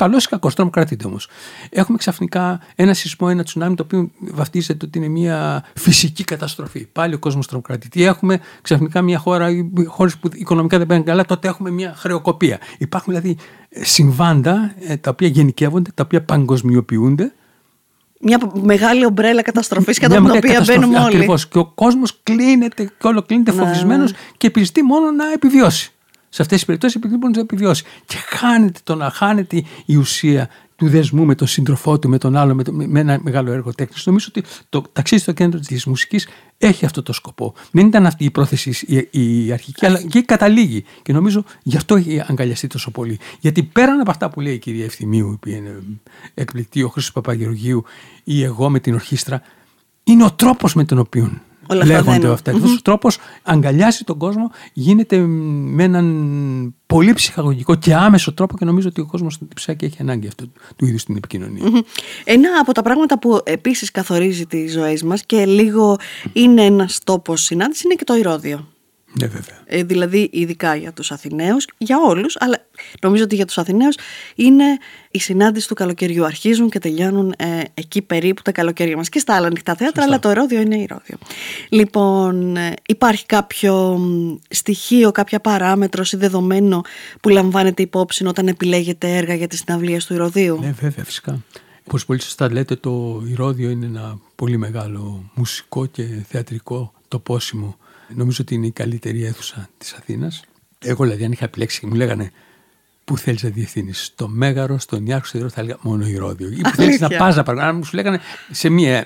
Καλό 0.01 0.17
ή 0.17 0.27
κακός, 0.29 0.55
τρομοκρατείται 0.55 1.07
όμως. 1.07 1.29
Έχουμε 1.71 1.99
ξαφνικά 1.99 2.61
ένα 2.75 2.95
σεισμό, 2.95 3.29
ένα 3.31 3.43
τσουνάμι 3.43 3.75
το 3.75 3.83
οποίο 3.83 4.11
βαφτίζεται 4.19 4.87
ότι 4.87 4.99
είναι 4.99 5.09
μια 5.09 5.65
φυσική 5.75 6.25
καταστροφή. 6.25 6.87
Πάλι 6.87 7.15
ο 7.15 7.19
κόσμος 7.19 7.47
τρομοκρατείται. 7.47 8.05
Έχουμε 8.05 8.41
ξαφνικά 8.63 9.03
μια 9.03 9.19
χώρα, 9.19 9.49
χώρες 9.87 10.17
που 10.17 10.29
οικονομικά 10.35 10.79
δεν 10.79 10.87
πάνε 10.87 11.03
καλά, 11.03 11.25
τότε 11.25 11.49
έχουμε 11.49 11.71
μια 11.71 11.95
χρεοκοπία. 11.97 12.59
Υπάρχουν 12.79 13.15
δηλαδή 13.15 13.37
συμβάντα 13.71 14.75
ε, 14.87 14.97
τα 14.97 15.11
οποία 15.11 15.29
γενικεύονται, 15.29 15.91
τα 15.95 16.03
οποία 16.07 16.23
παγκοσμιοποιούνται 16.23 17.33
μια 18.21 18.39
μεγάλη 18.63 19.05
ομπρέλα 19.05 19.43
καταστροφής 19.43 19.99
κατά 19.99 20.17
την 20.17 20.31
οποία 20.31 20.63
μπαίνουμε 20.67 20.99
όλοι. 20.99 21.17
Ακριβώς. 21.17 21.49
Και 21.49 21.59
ο 21.59 21.67
κόσμος 21.67 22.21
κλείνεται 22.23 22.85
και 22.85 23.07
όλο 23.07 23.23
κλείνεται 23.23 23.53
ναι. 23.53 23.63
φοβισμένος 23.63 24.13
και 24.37 24.47
επιζητεί 24.47 24.83
μόνο 24.83 25.11
να 25.11 25.33
επιβιώσει 25.33 25.93
σε 26.31 26.43
αυτές 26.43 26.57
τις 26.57 26.67
περιπτώσεις 26.67 26.97
επειδή 26.97 27.17
μπορεί 27.17 27.33
να 27.35 27.41
επιβιώσεις. 27.41 27.87
Και 28.05 28.17
χάνεται 28.17 28.81
το 28.85 28.95
να 28.95 29.11
χάνεται 29.11 29.65
η 29.85 29.97
ουσία 29.97 30.49
του 30.77 30.89
δεσμού 30.89 31.25
με 31.25 31.35
τον 31.35 31.47
σύντροφό 31.47 31.99
του, 31.99 32.09
με 32.09 32.19
τον 32.19 32.37
άλλο, 32.37 32.55
με, 32.55 32.63
το, 32.63 32.73
με 32.73 33.01
ένα 33.01 33.19
μεγάλο 33.23 33.53
έργο 33.53 33.75
τέχνης. 33.75 34.07
Νομίζω 34.07 34.27
ότι 34.29 34.45
το 34.69 34.85
ταξίδι 34.93 35.23
στο 35.23 35.33
κέντρο 35.33 35.61
της 35.61 35.85
μουσικής 35.85 36.29
έχει 36.59 36.85
αυτό 36.85 37.03
το 37.03 37.13
σκοπό. 37.13 37.55
Δεν 37.71 37.87
ήταν 37.87 38.07
αυτή 38.07 38.25
η 38.25 38.31
πρόθεση 38.31 38.87
η, 39.11 39.45
η 39.45 39.53
αρχική, 39.53 39.87
αλλά 39.87 40.03
και 40.03 40.23
καταλήγει. 40.23 40.85
Και 41.03 41.13
νομίζω 41.13 41.45
γι' 41.63 41.77
αυτό 41.77 41.97
έχει 41.97 42.23
αγκαλιαστεί 42.27 42.67
τόσο 42.67 42.91
πολύ. 42.91 43.19
Γιατί 43.41 43.63
πέραν 43.63 44.01
από 44.01 44.11
αυτά 44.11 44.31
που 44.31 44.41
λέει 44.41 44.55
η 44.55 44.59
κυρία 44.59 44.85
Ευθυμίου, 44.85 45.29
η 45.29 45.33
οποία 45.33 45.57
είναι 45.57 45.83
εκπληκτή, 46.35 46.83
ο 46.83 46.89
Χρήστος 46.89 47.15
Παπαγεωργίου 47.15 47.85
ή 48.25 48.43
εγώ 48.43 48.71
με 48.71 48.81
την 48.81 48.95
ορχήστρα, 48.95 49.43
είναι 50.05 50.25
ο 50.25 50.33
τρόπος 50.33 50.75
με 50.75 50.85
τον 50.85 50.99
οποίο 50.99 51.41
Όλα 51.71 51.85
λέγονται 51.85 52.29
αυτά. 52.29 52.53
Mm-hmm. 52.53 52.79
ο 52.79 52.83
τρόπος 52.83 53.19
αγκαλιάσει 53.43 54.05
τον 54.05 54.19
κόσμο, 54.19 54.51
γίνεται 54.73 55.19
με 55.19 55.85
έναν 55.85 56.75
πολύ 56.87 57.13
ψυχαγωγικό 57.13 57.75
και 57.75 57.95
άμεσο 57.95 58.35
τρόπο 58.35 58.57
και 58.57 58.65
νομίζω 58.65 58.89
ότι 58.89 59.01
ο 59.01 59.07
κόσμος 59.07 59.35
στην 59.35 59.49
ψυχή 59.55 59.85
έχει 59.85 59.97
ανάγκη 60.01 60.27
αυτού 60.27 60.53
του 60.77 60.87
είδους 60.87 61.05
την 61.05 61.17
επικοινωνία. 61.17 61.83
Ένα 62.25 62.49
από 62.61 62.73
τα 62.73 62.83
πράγματα 62.83 63.19
που 63.19 63.41
επίσης 63.45 63.91
καθορίζει 63.91 64.47
τις 64.47 64.73
ζωές 64.73 65.03
μας 65.03 65.27
και 65.27 65.47
λίγο 65.47 65.97
είναι 66.33 66.63
ένας 66.65 66.99
τόπος 67.05 67.43
συνάντησης 67.43 67.83
είναι 67.83 67.95
και 67.95 68.05
το 68.05 68.15
ηρώδιο. 68.15 68.67
Ναι, 69.13 69.27
βέβαια. 69.27 69.63
Ε, 69.65 69.83
δηλαδή, 69.83 70.29
ειδικά 70.33 70.75
για 70.75 70.93
τους 70.93 71.13
Αθηναίους, 71.13 71.67
για 71.79 71.99
όλους, 71.99 72.37
αλλά 72.39 72.57
νομίζω 73.01 73.25
ότι 73.25 73.35
για 73.35 73.47
τους 73.47 73.59
Αθηναίους 73.59 73.97
είναι 74.35 74.65
η 75.11 75.19
συνάντηση 75.21 75.69
του 75.69 75.75
καλοκαιριού. 75.75 76.25
Αρχίζουν 76.25 76.71
και 76.71 76.79
τελειώνουν 76.79 77.35
ε, 77.37 77.61
εκεί 77.75 78.03
περίπου 78.03 78.43
τα 78.43 78.53
καλοκαίρια 78.53 78.97
μας 78.97 79.09
και 79.09 79.19
στα 79.19 79.35
άλλα 79.35 79.47
ανοιχτά 79.47 79.75
θέατρα, 79.75 80.05
αλλά 80.05 80.19
το 80.19 80.29
ερόδιο 80.29 80.61
είναι 80.61 80.75
ερόδιο. 80.75 81.19
Λοιπόν, 81.69 82.57
ε, 82.57 82.75
υπάρχει 82.89 83.27
κάποιο 83.27 84.01
στοιχείο, 84.51 85.11
κάποια 85.13 85.41
παράμετρο 85.41 86.05
ή 86.13 86.17
δεδομένο 86.17 86.81
που 87.21 87.29
λαμβάνετε 87.29 87.83
υπόψη 87.83 88.27
όταν 88.27 88.49
επιλέγετε 88.49 89.17
έργα 89.17 89.35
για 89.35 89.47
τι 89.47 89.57
συναυλίε 89.57 89.99
του 90.07 90.15
Ηρωδίου; 90.15 90.59
Ναι, 90.61 90.75
βέβαια, 90.81 91.05
φυσικά. 91.05 91.43
Όπως 91.87 92.05
πολύ 92.05 92.23
σωστά 92.23 92.53
λέτε, 92.53 92.77
το 92.77 93.23
Ηρώδιο 93.31 93.71
είναι 93.71 93.87
ένα 93.87 94.19
πολύ 94.35 94.57
μεγάλο 94.57 95.31
μουσικό 95.35 95.87
και 95.87 96.03
θεατρικό 96.29 96.93
τοπόσιμο 97.09 97.77
Νομίζω 98.15 98.39
ότι 98.41 98.55
είναι 98.55 98.67
η 98.67 98.71
καλύτερη 98.71 99.25
αίθουσα 99.25 99.69
της 99.79 99.93
Αθήνας. 99.93 100.43
Εγώ 100.79 101.05
δηλαδή, 101.05 101.25
αν 101.25 101.33
είχα 101.33 101.45
επιλέξει 101.45 101.81
και 101.81 101.87
μου 101.87 101.95
λέγανε 101.95 102.33
Πού 103.11 103.19
θέλεις 103.19 103.43
να 103.43 103.49
διευθύνεις, 103.49 104.05
στο 104.05 104.29
Μέγαρο, 104.29 104.79
στον 104.79 105.07
Ιάρχο, 105.07 105.27
στο 105.27 105.49
θα 105.49 105.61
έλεγα 105.61 105.79
μόνο 105.81 106.07
Ηρώδιο. 106.07 106.49
Ή 106.51 106.61
που 106.61 106.75
θέλεις 106.75 107.01
να 107.01 107.09
πας 107.09 107.37
να 107.37 107.43
πάρεις. 107.43 107.63
Αν 107.63 107.77
μου 107.77 107.85
σου 107.85 107.97
λέγανε 107.97 108.21
σε 108.51 108.69
μία, 108.69 109.05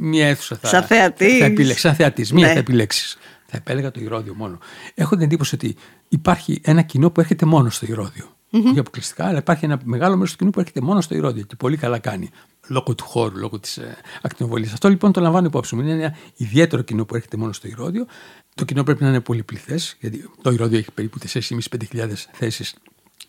μία 0.00 0.26
αίθουσα 0.26 0.56
θα, 0.56 0.68
σαν 0.68 0.82
θεατής. 0.82 1.38
θα 1.38 1.44
επιλέξεις. 1.44 1.80
Σαν 1.80 1.94
θεατής, 1.94 2.32
μία 2.32 2.46
ναι. 2.46 2.52
θα 2.52 2.58
επιλέξεις. 2.58 3.18
Θα 3.46 3.56
επέλεγα 3.56 3.90
το 3.90 4.00
Ηρώδιο 4.00 4.34
μόνο. 4.34 4.58
Έχω 4.94 5.14
την 5.14 5.24
εντύπωση 5.24 5.54
ότι 5.54 5.76
υπάρχει 6.08 6.60
ένα 6.64 6.82
κοινό 6.82 7.10
που 7.10 7.20
έρχεται 7.20 7.46
μόνο 7.46 7.70
στο 7.70 7.86
Ηρώδιο. 7.88 8.36
Mm-hmm. 8.52 8.64
Όχι 8.64 8.78
αποκλειστικά, 8.78 9.26
αλλά 9.26 9.38
υπάρχει 9.38 9.64
ένα 9.64 9.80
μεγάλο 9.84 10.14
μέρος 10.14 10.30
του 10.30 10.36
κοινού 10.36 10.50
που 10.50 10.60
έρχεται 10.60 10.80
μόνο 10.80 11.00
στο 11.00 11.14
Ηρώδιο 11.14 11.44
και 11.44 11.56
πολύ 11.56 11.76
καλά 11.76 11.98
κάνει. 11.98 12.30
Λόγω 12.68 12.94
του 12.94 13.04
χώρου, 13.04 13.36
λόγω 13.36 13.58
της 13.58 13.76
ε, 13.76 13.96
ακτινοβολίας. 14.22 14.72
Αυτό 14.72 14.88
λοιπόν 14.88 15.12
το 15.12 15.20
λαμβάνω 15.20 15.46
υπόψη 15.46 15.74
μου. 15.74 15.80
Είναι 15.80 15.92
ένα 15.92 16.16
ιδιαίτερο 16.36 16.82
κοινό 16.82 17.04
που 17.04 17.14
έρχεται 17.14 17.36
μόνο 17.36 17.52
στο 17.52 17.68
Ηρώδιο. 17.68 18.06
Το 18.54 18.64
κοινό 18.64 18.82
πρέπει 18.82 19.02
να 19.02 19.08
είναι 19.08 19.20
πολυπληθέ, 19.20 19.78
γιατί 20.00 20.30
το 20.42 20.50
Ηρώδιο 20.50 20.78
έχει 20.78 20.90
περίπου 20.90 21.18
4.500-5.000 21.28 22.08
θέσεις 22.32 22.74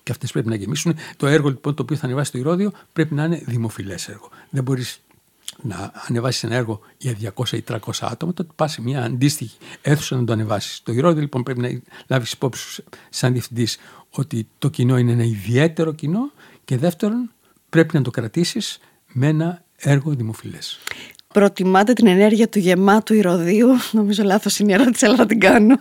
και 0.04 0.12
αυτές 0.12 0.32
πρέπει 0.32 0.50
να 0.50 0.56
γεμίσουν. 0.56 0.96
Το 1.18 1.28
έργο 1.28 1.50
λοιπόν 1.50 1.74
το 1.74 1.82
οποίο 1.82 1.96
θα 1.96 2.06
ανεβάσει 2.06 2.32
το 2.32 2.38
Ηρώδιο 2.38 2.72
πρέπει 2.94 3.14
να 3.14 3.24
είναι 3.24 3.42
δημοφιλές 3.46 4.08
έργο. 4.08 4.30
Δεν 4.50 4.64
μπορείς 4.64 5.00
να 5.62 5.92
ανεβάσεις 6.08 6.44
ένα 6.44 6.56
έργο 6.56 6.80
για 6.98 7.34
200 7.36 7.52
ή 7.52 7.64
300 7.68 7.78
άτομα, 8.00 8.34
τότε 8.34 8.50
πας 8.56 8.72
σε 8.72 8.82
μια 8.82 9.04
αντίστοιχη 9.04 9.58
αίθουσα 9.82 10.16
να 10.16 10.24
το 10.24 10.34
ανεβάσεις. 10.34 10.82
Το 10.84 10.92
Ηρώδιο 10.92 11.22
λοιπόν 11.22 11.44
πρέπει 11.44 11.60
να 11.60 11.82
λάβεις 12.08 12.32
υπόψη 12.32 12.84
σαν 13.10 13.32
διευθυντής 13.32 13.78
ότι 14.10 14.48
το 14.58 14.70
κοινό 14.70 14.98
είναι 14.98 15.12
ένα 15.12 15.24
ιδιαίτερο 15.24 15.94
κοινό 15.94 16.32
και 16.66 16.78
δεύτερον 16.78 17.32
πρέπει 17.70 17.96
να 17.96 18.02
το 18.02 18.12
κρατήσεις 18.12 18.80
με 19.14 19.28
ένα 19.28 19.64
έργο 19.76 20.12
δημοφιλές. 20.12 20.80
Προτιμάτε 21.34 21.94
την 21.94 22.08
ενέργεια 22.08 22.50
του 22.50 22.60
γεμάτου 22.60 23.14
ηρωδίου, 23.14 23.68
νομίζω 23.92 24.24
λάθος 24.24 24.60
είναι 24.60 24.72
η 24.72 24.74
ερώτηση 24.74 25.06
αλλά 25.06 25.16
θα 25.16 25.26
την 25.26 25.40
κανω 25.40 25.80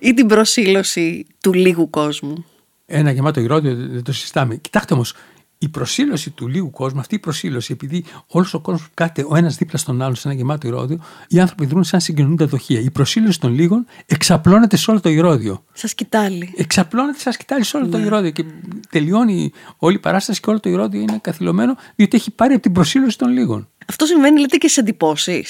ή 0.00 0.14
την 0.14 0.26
προσήλωση 0.26 1.26
του 1.40 1.52
λίγου 1.52 1.90
κόσμου; 1.90 2.44
Ένα 2.86 3.10
γεμάτο 3.10 3.40
ηρώδιο 3.40 3.74
δεν 3.74 4.02
το 4.02 4.12
συστάμε. 4.12 4.56
Κοιτάξτε 4.56 4.94
όμως, 4.94 5.14
η 5.62 5.68
προσήλωση 5.68 6.30
του 6.30 6.48
λίγου 6.48 6.70
κόσμου, 6.70 7.00
αυτή 7.00 7.14
η 7.14 7.18
προσήλωση, 7.18 7.72
επειδή 7.72 8.04
όλος 8.26 8.54
ο 8.54 8.60
κόσμος 8.60 8.88
κάθεται 8.94 9.24
ο 9.28 9.36
ένας 9.36 9.56
δίπλα 9.56 9.78
στον 9.78 10.02
άλλον 10.02 10.14
σε 10.14 10.28
ένα 10.28 10.36
γεμάτο 10.36 10.66
ηρώδιο, 10.66 11.00
οι 11.28 11.40
άνθρωποι 11.40 11.66
δρούν 11.66 11.84
σαν 11.84 12.00
συγκοινωνούντα 12.00 12.46
δοχεία. 12.46 12.80
Η 12.80 12.90
προσήλωση 12.90 13.40
των 13.40 13.54
λίγων 13.54 13.86
εξαπλώνεται 14.06 14.76
σε 14.76 14.90
όλο 14.90 15.00
το 15.00 15.08
ηρώδιο. 15.08 15.64
Σας 15.72 15.94
κοιτάλει. 15.94 16.52
Εξαπλώνεται, 16.56 17.18
σας 17.18 17.36
κοιτάλει 17.36 17.64
σε 17.64 17.76
όλο 17.76 17.86
ναι. 17.86 17.92
το 17.92 17.98
ηρώδιο. 17.98 18.30
Και 18.30 18.44
τελειώνει 18.90 19.52
όλη 19.76 19.94
η 19.94 19.98
παράσταση 19.98 20.40
και 20.40 20.50
όλο 20.50 20.60
το 20.60 20.68
ηρώδιο 20.68 21.00
είναι 21.00 21.18
καθυλωμένο, 21.20 21.76
διότι 21.96 22.16
έχει 22.16 22.30
πάρει 22.30 22.52
από 22.52 22.62
την 22.62 22.72
προσήλωση 22.72 23.18
των 23.18 23.30
λίγων. 23.30 23.68
Αυτό 23.86 24.04
συμβαίνει, 24.04 24.40
λέτε, 24.40 24.56
και 24.56 24.68
σε 24.68 24.80
εντυπώσει. 24.80 25.44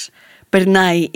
Περνάει 0.49 1.09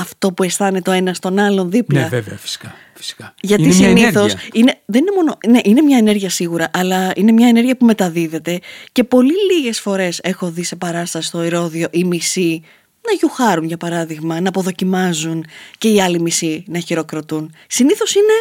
αυτό 0.00 0.32
που 0.32 0.42
αισθάνεται 0.42 0.80
το 0.80 0.90
ένας 0.90 1.16
στον 1.16 1.38
άλλον 1.38 1.70
δίπλα. 1.70 2.00
Ναι, 2.00 2.08
βέβαια, 2.08 2.36
φυσικά. 2.36 2.74
φυσικά. 2.94 3.34
Γιατί 3.40 3.72
συνήθως. 3.72 4.34
Είναι, 4.52 4.80
δεν 4.84 5.00
είναι 5.00 5.10
μόνο. 5.14 5.38
Ναι, 5.48 5.60
είναι 5.64 5.82
μια 5.82 5.98
ενέργεια 5.98 6.30
σίγουρα, 6.30 6.70
αλλά 6.72 7.12
είναι 7.16 7.32
μια 7.32 7.48
ενέργεια 7.48 7.76
που 7.76 7.84
μεταδίδεται. 7.84 8.60
Και 8.92 9.04
πολύ 9.04 9.34
λίγες 9.52 9.80
φορές 9.80 10.20
έχω 10.22 10.50
δει 10.50 10.62
σε 10.62 10.76
παράσταση 10.76 11.26
στο 11.26 11.44
Ηρώδιο 11.44 11.88
η 11.90 12.04
μισή 12.04 12.62
να 13.06 13.12
γιουχάρουν, 13.12 13.64
για 13.64 13.76
παράδειγμα, 13.76 14.40
να 14.40 14.48
αποδοκιμάζουν 14.48 15.44
και 15.78 15.88
οι 15.88 16.00
άλλοι 16.00 16.20
μισοί 16.20 16.64
να 16.66 16.78
χειροκροτούν. 16.78 17.54
Συνήθως 17.66 18.14
είναι 18.14 18.32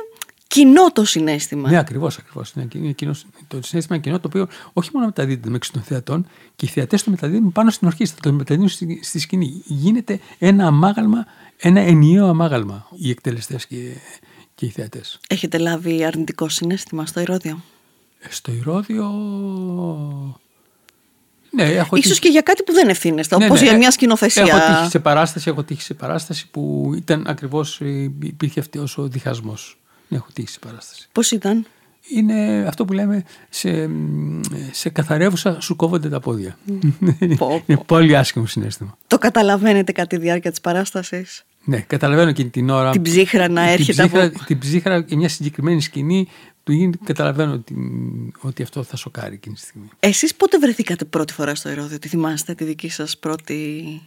κοινό 0.53 0.91
το 0.91 1.05
συνέστημα. 1.05 1.69
Ναι, 1.69 1.77
ακριβώς. 1.77 2.17
Ακριβώς. 2.17 2.51
Είναι 2.51 2.95
το 3.47 3.61
συνέστημα 3.61 3.95
είναι 3.95 3.99
κοινό 4.03 4.19
το 4.19 4.27
οποίο 4.27 4.47
όχι 4.73 4.89
μόνο 4.93 5.05
μεταδίδεται 5.05 5.47
μεταξύ 5.47 5.71
των 5.71 5.81
θεατών 5.81 6.27
και 6.55 6.65
οι 6.65 6.69
θεατές 6.69 7.03
το 7.03 7.11
μεταδίδουν 7.11 7.51
πάνω 7.51 7.69
στην 7.69 7.87
ορχήστρα, 7.87 8.19
το 8.21 8.33
μεταδίδουν 8.33 8.69
στη, 8.69 8.99
στη 9.03 9.19
σκηνή. 9.19 9.61
Γίνεται 9.65 10.19
ένα 10.39 10.67
αμάγαλμα, 10.67 11.25
ένα 11.57 11.79
ενιαίο 11.79 12.27
αμάγαλμα 12.27 12.87
οι 12.97 13.09
εκτελεστές 13.09 13.67
και, 13.67 13.91
και 14.55 14.65
οι 14.65 14.69
θεατές. 14.69 15.19
Έχετε 15.27 15.57
λάβει 15.57 16.03
αρνητικό 16.03 16.49
συνέστημα 16.49 17.05
στο 17.05 17.19
Ηρώδιο; 17.19 17.63
Ε, 18.19 18.27
στο 18.29 18.51
Ηρώδιο. 18.51 19.09
Ναι, 21.51 21.63
έχω 21.63 21.95
Ίσως 21.95 22.19
και 22.19 22.29
για 22.29 22.41
κάτι 22.41 22.63
που 22.63 22.73
δεν 22.73 22.89
ευθύνεστε, 22.89 23.37
ναι, 23.37 23.45
όπως 23.45 23.59
ναι, 23.59 23.67
για 23.67 23.77
μια 23.77 23.91
σκηνοθεσία. 23.91 24.43
Έχω 24.43 24.73
τύχει 24.73 24.89
σε 24.89 24.99
παράσταση, 24.99 25.49
έχω 25.49 25.63
τύχει 25.63 25.81
σε 25.81 25.93
παράσταση 25.93 26.49
που 26.49 26.91
ήταν 26.95 27.23
ακριβώς, 27.27 27.81
ε, 27.81 28.11
υπήρχε 28.19 28.59
αυτός 28.59 28.97
ο 28.97 29.07
διχασμός. 29.07 29.77
Έχω 30.13 30.27
τύχει 30.33 30.47
σε 30.47 30.59
παράσταση. 30.59 31.07
Πώς 31.11 31.31
ήταν; 31.31 31.65
Είναι 32.09 32.65
αυτό 32.67 32.85
που 32.85 32.93
λέμε 32.93 33.23
σε, 33.49 33.89
σε 34.71 34.89
καθαρεύουσα 34.89 35.61
σου 35.61 35.75
κόβονται 35.75 36.09
τα 36.09 36.19
πόδια. 36.19 36.57
είναι 37.65 37.77
πολύ 37.85 38.17
άσχημο 38.17 38.45
συνέστημα. 38.45 38.97
Το 39.07 39.17
καταλαβαίνετε 39.17 39.91
κατά 39.91 40.07
τη 40.07 40.17
διάρκεια 40.17 40.49
της 40.49 40.61
παράστασης; 40.61 41.45
Ναι, 41.63 41.79
καταλαβαίνω 41.79 42.31
και 42.31 42.43
την 42.43 42.69
ώρα. 42.69 42.89
Την 42.89 43.01
ψύχρα 43.01 43.47
να 43.47 43.69
έρχεται 43.69 44.01
την 44.01 44.11
ψύχρα, 44.11 44.25
από. 44.25 44.45
Την 44.45 44.59
ψύχρα 44.59 45.01
και 45.01 45.15
μια 45.15 45.29
συγκεκριμένη 45.29 45.81
σκηνή 45.81 46.27
του 46.63 46.71
γίνει, 46.71 46.97
καταλαβαίνω 47.03 47.53
ότι, 47.53 47.75
ότι 48.39 48.63
αυτό 48.63 48.83
θα 48.83 48.95
σοκάρει 48.95 49.33
εκείνη 49.33 49.55
τη 49.55 49.61
στιγμή. 49.61 49.89
Εσείς 49.99 50.35
πότε 50.35 50.59
βρεθήκατε 50.59 51.05
πρώτη 51.05 51.33
φορά 51.33 51.55
στο 51.55 51.69
Ηρώδιο, 51.69 51.99
τη 51.99 52.07
θυμάστε 52.07 52.53
τη 52.55 52.63
δική 52.63 52.89
σας 52.89 53.17
πρώτη... 53.17 54.01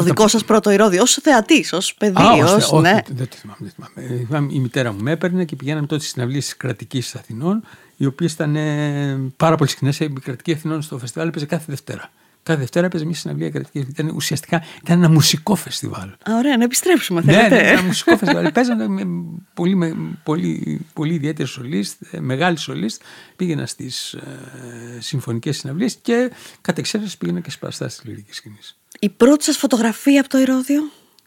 Το 0.00 0.06
δικό 0.06 0.28
σας 0.28 0.44
πρώτο 0.44 0.70
Ηρώδιο, 0.70 1.02
ως 1.02 1.18
θεατής, 1.22 1.72
ως 1.72 1.94
παιδί, 1.94 2.22
Α, 2.22 2.32
ως... 2.32 2.52
όχι, 2.72 2.78
ναι. 2.78 3.00
δεν 3.08 3.28
το 3.28 3.36
θυμάμαι. 3.36 3.58
Δεν 3.58 3.72
θυμάμαι. 3.74 4.14
Ε, 4.14 4.24
θυμάμαι, 4.26 4.52
Η 4.52 4.58
μητέρα 4.58 4.92
μου 4.92 5.02
με 5.02 5.10
έπαιρνε 5.10 5.44
και 5.44 5.56
πηγαίναμε 5.56 5.86
τότε 5.86 6.00
στις 6.00 6.12
συναυλίες 6.12 6.44
της 6.44 6.56
κρατικής 6.56 7.14
Αθηνών, 7.14 7.62
οι 7.96 8.06
οποίες 8.06 8.32
ήταν 8.32 8.56
ε, 8.56 9.32
πάρα 9.36 9.56
πολύ 9.56 9.70
συχνές. 9.70 10.00
Η 10.00 10.12
κρατική 10.22 10.52
Αθηνών 10.52 10.82
στο 10.82 10.98
φεστιβάλ 10.98 11.28
έπαιζε 11.28 11.46
κάθε 11.46 11.64
Δευτέρα. 11.68 12.10
Κάθε 12.42 12.60
Δευτέρα 12.60 12.86
έπαιζε 12.86 13.04
μια 13.04 13.14
συναυλία 13.14 13.50
κρατική. 13.50 13.78
Ήταν 13.78 14.08
ουσιαστικά 14.14 14.62
ήταν 14.82 14.98
ένα 14.98 15.10
μουσικό 15.10 15.54
φεστιβάλ. 15.54 16.08
Α, 16.08 16.36
ωραία, 16.38 16.56
να 16.56 16.64
επιστρέψουμε, 16.64 17.20
Ναι, 17.24 17.32
θέλετε. 17.32 17.62
ναι, 17.62 17.68
ένα 17.68 17.82
μουσικό 17.82 18.16
φεστιβάλ. 18.16 18.52
Παίζανε 18.52 18.88
με 18.88 19.02
πολύ, 19.54 19.74
με, 19.74 19.96
πολύ, 20.22 20.80
πολύ 20.92 21.14
ιδιαίτερη 21.14 21.48
σολίστ, 21.48 22.02
ε, 22.10 22.20
μεγάλη 22.20 22.58
σολίστ. 22.58 23.02
Πήγαινα 23.36 23.66
στις 23.66 24.12
ε, 24.12 24.20
συμφωνικές 24.98 25.56
συναυλίες 25.56 25.96
και 26.02 26.30
κατ' 26.60 26.78
εξαίρεση 26.78 27.18
πήγαινα 27.18 27.40
και 27.40 27.50
στι 27.50 27.58
παραστάσει 27.60 28.00
τη 28.00 28.08
λυρική 28.08 28.34
σκηνής. 28.34 28.78
Η 28.98 29.08
πρώτη 29.08 29.44
σας 29.44 29.56
φωτογραφία 29.56 30.20
από 30.20 30.28
το 30.28 30.38
Ηρώδιο; 30.38 30.82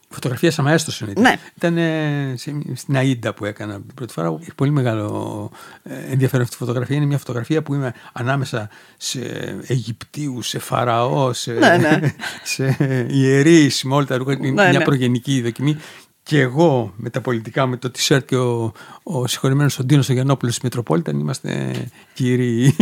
Φωτογραφία 0.08 0.50
σαν 0.50 0.64
μαέστρος 0.64 1.00
εννοείται. 1.00 1.20
Ναι. 1.20 1.34
Ήταν 1.56 1.76
ε, 1.76 2.34
σε- 2.36 2.62
στην 2.74 2.96
Αΐντα 2.98 3.30
που 3.36 3.44
έκανα 3.44 3.74
την 3.74 3.94
πρώτη 3.94 4.12
φορά. 4.12 4.36
Έχει 4.40 4.54
πολύ 4.54 4.70
μεγάλο 4.70 5.50
ε, 5.82 5.94
ενδιαφέρον 6.12 6.42
αυτή 6.44 6.54
η 6.54 6.58
φωτογραφία. 6.58 6.96
Είναι 6.96 7.06
μια 7.06 7.18
φωτογραφία 7.18 7.62
που 7.62 7.74
είμαι 7.74 7.92
ανάμεσα 8.12 8.68
σε 8.96 9.20
Αιγυπτίου, 9.66 10.42
σε 10.42 10.58
Φαραώ, 10.58 11.32
σε, 11.32 11.52
Ναι, 11.52 11.76
ναι. 11.76 12.00
σε 12.52 12.76
ιερείς, 13.10 13.82
με 13.84 13.94
όλα 13.94 14.04
τα 14.06 14.16
ρούχα. 14.16 14.32
Είναι 14.32 14.50
Ναι, 14.50 14.68
μια 14.68 14.78
ναι. 14.78 14.84
προγενική 14.84 15.42
δοκιμή. 15.42 15.76
Και 16.22 16.40
εγώ 16.40 16.92
με 16.96 17.10
τα 17.10 17.20
πολιτικά, 17.20 17.66
με 17.66 17.76
το 17.76 17.90
t-shirt 17.98 18.24
και 18.26 18.36
ο, 18.36 18.72
ο 19.02 19.26
συγχωρημένος 19.26 19.78
ο 19.78 19.84
Ντίνος 19.84 20.08
ο 20.08 20.12
Γιαννόπουλο 20.12 20.50
της 20.50 20.60
Μητροπόληταν, 20.60 21.18
είμαστε 21.18 21.72
κύριοι. 22.14 22.76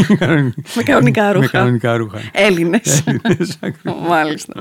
Με 0.75 0.83
κανονικά 0.85 1.25
με 1.27 1.33
ρούχα. 1.33 1.49
κανονικά 1.49 1.97
ρούχα. 1.97 2.19
Έλληνες. 2.33 3.03
Έλληνες, 3.07 3.57
ακριβώς. 3.61 4.09
Μάλιστα. 4.09 4.55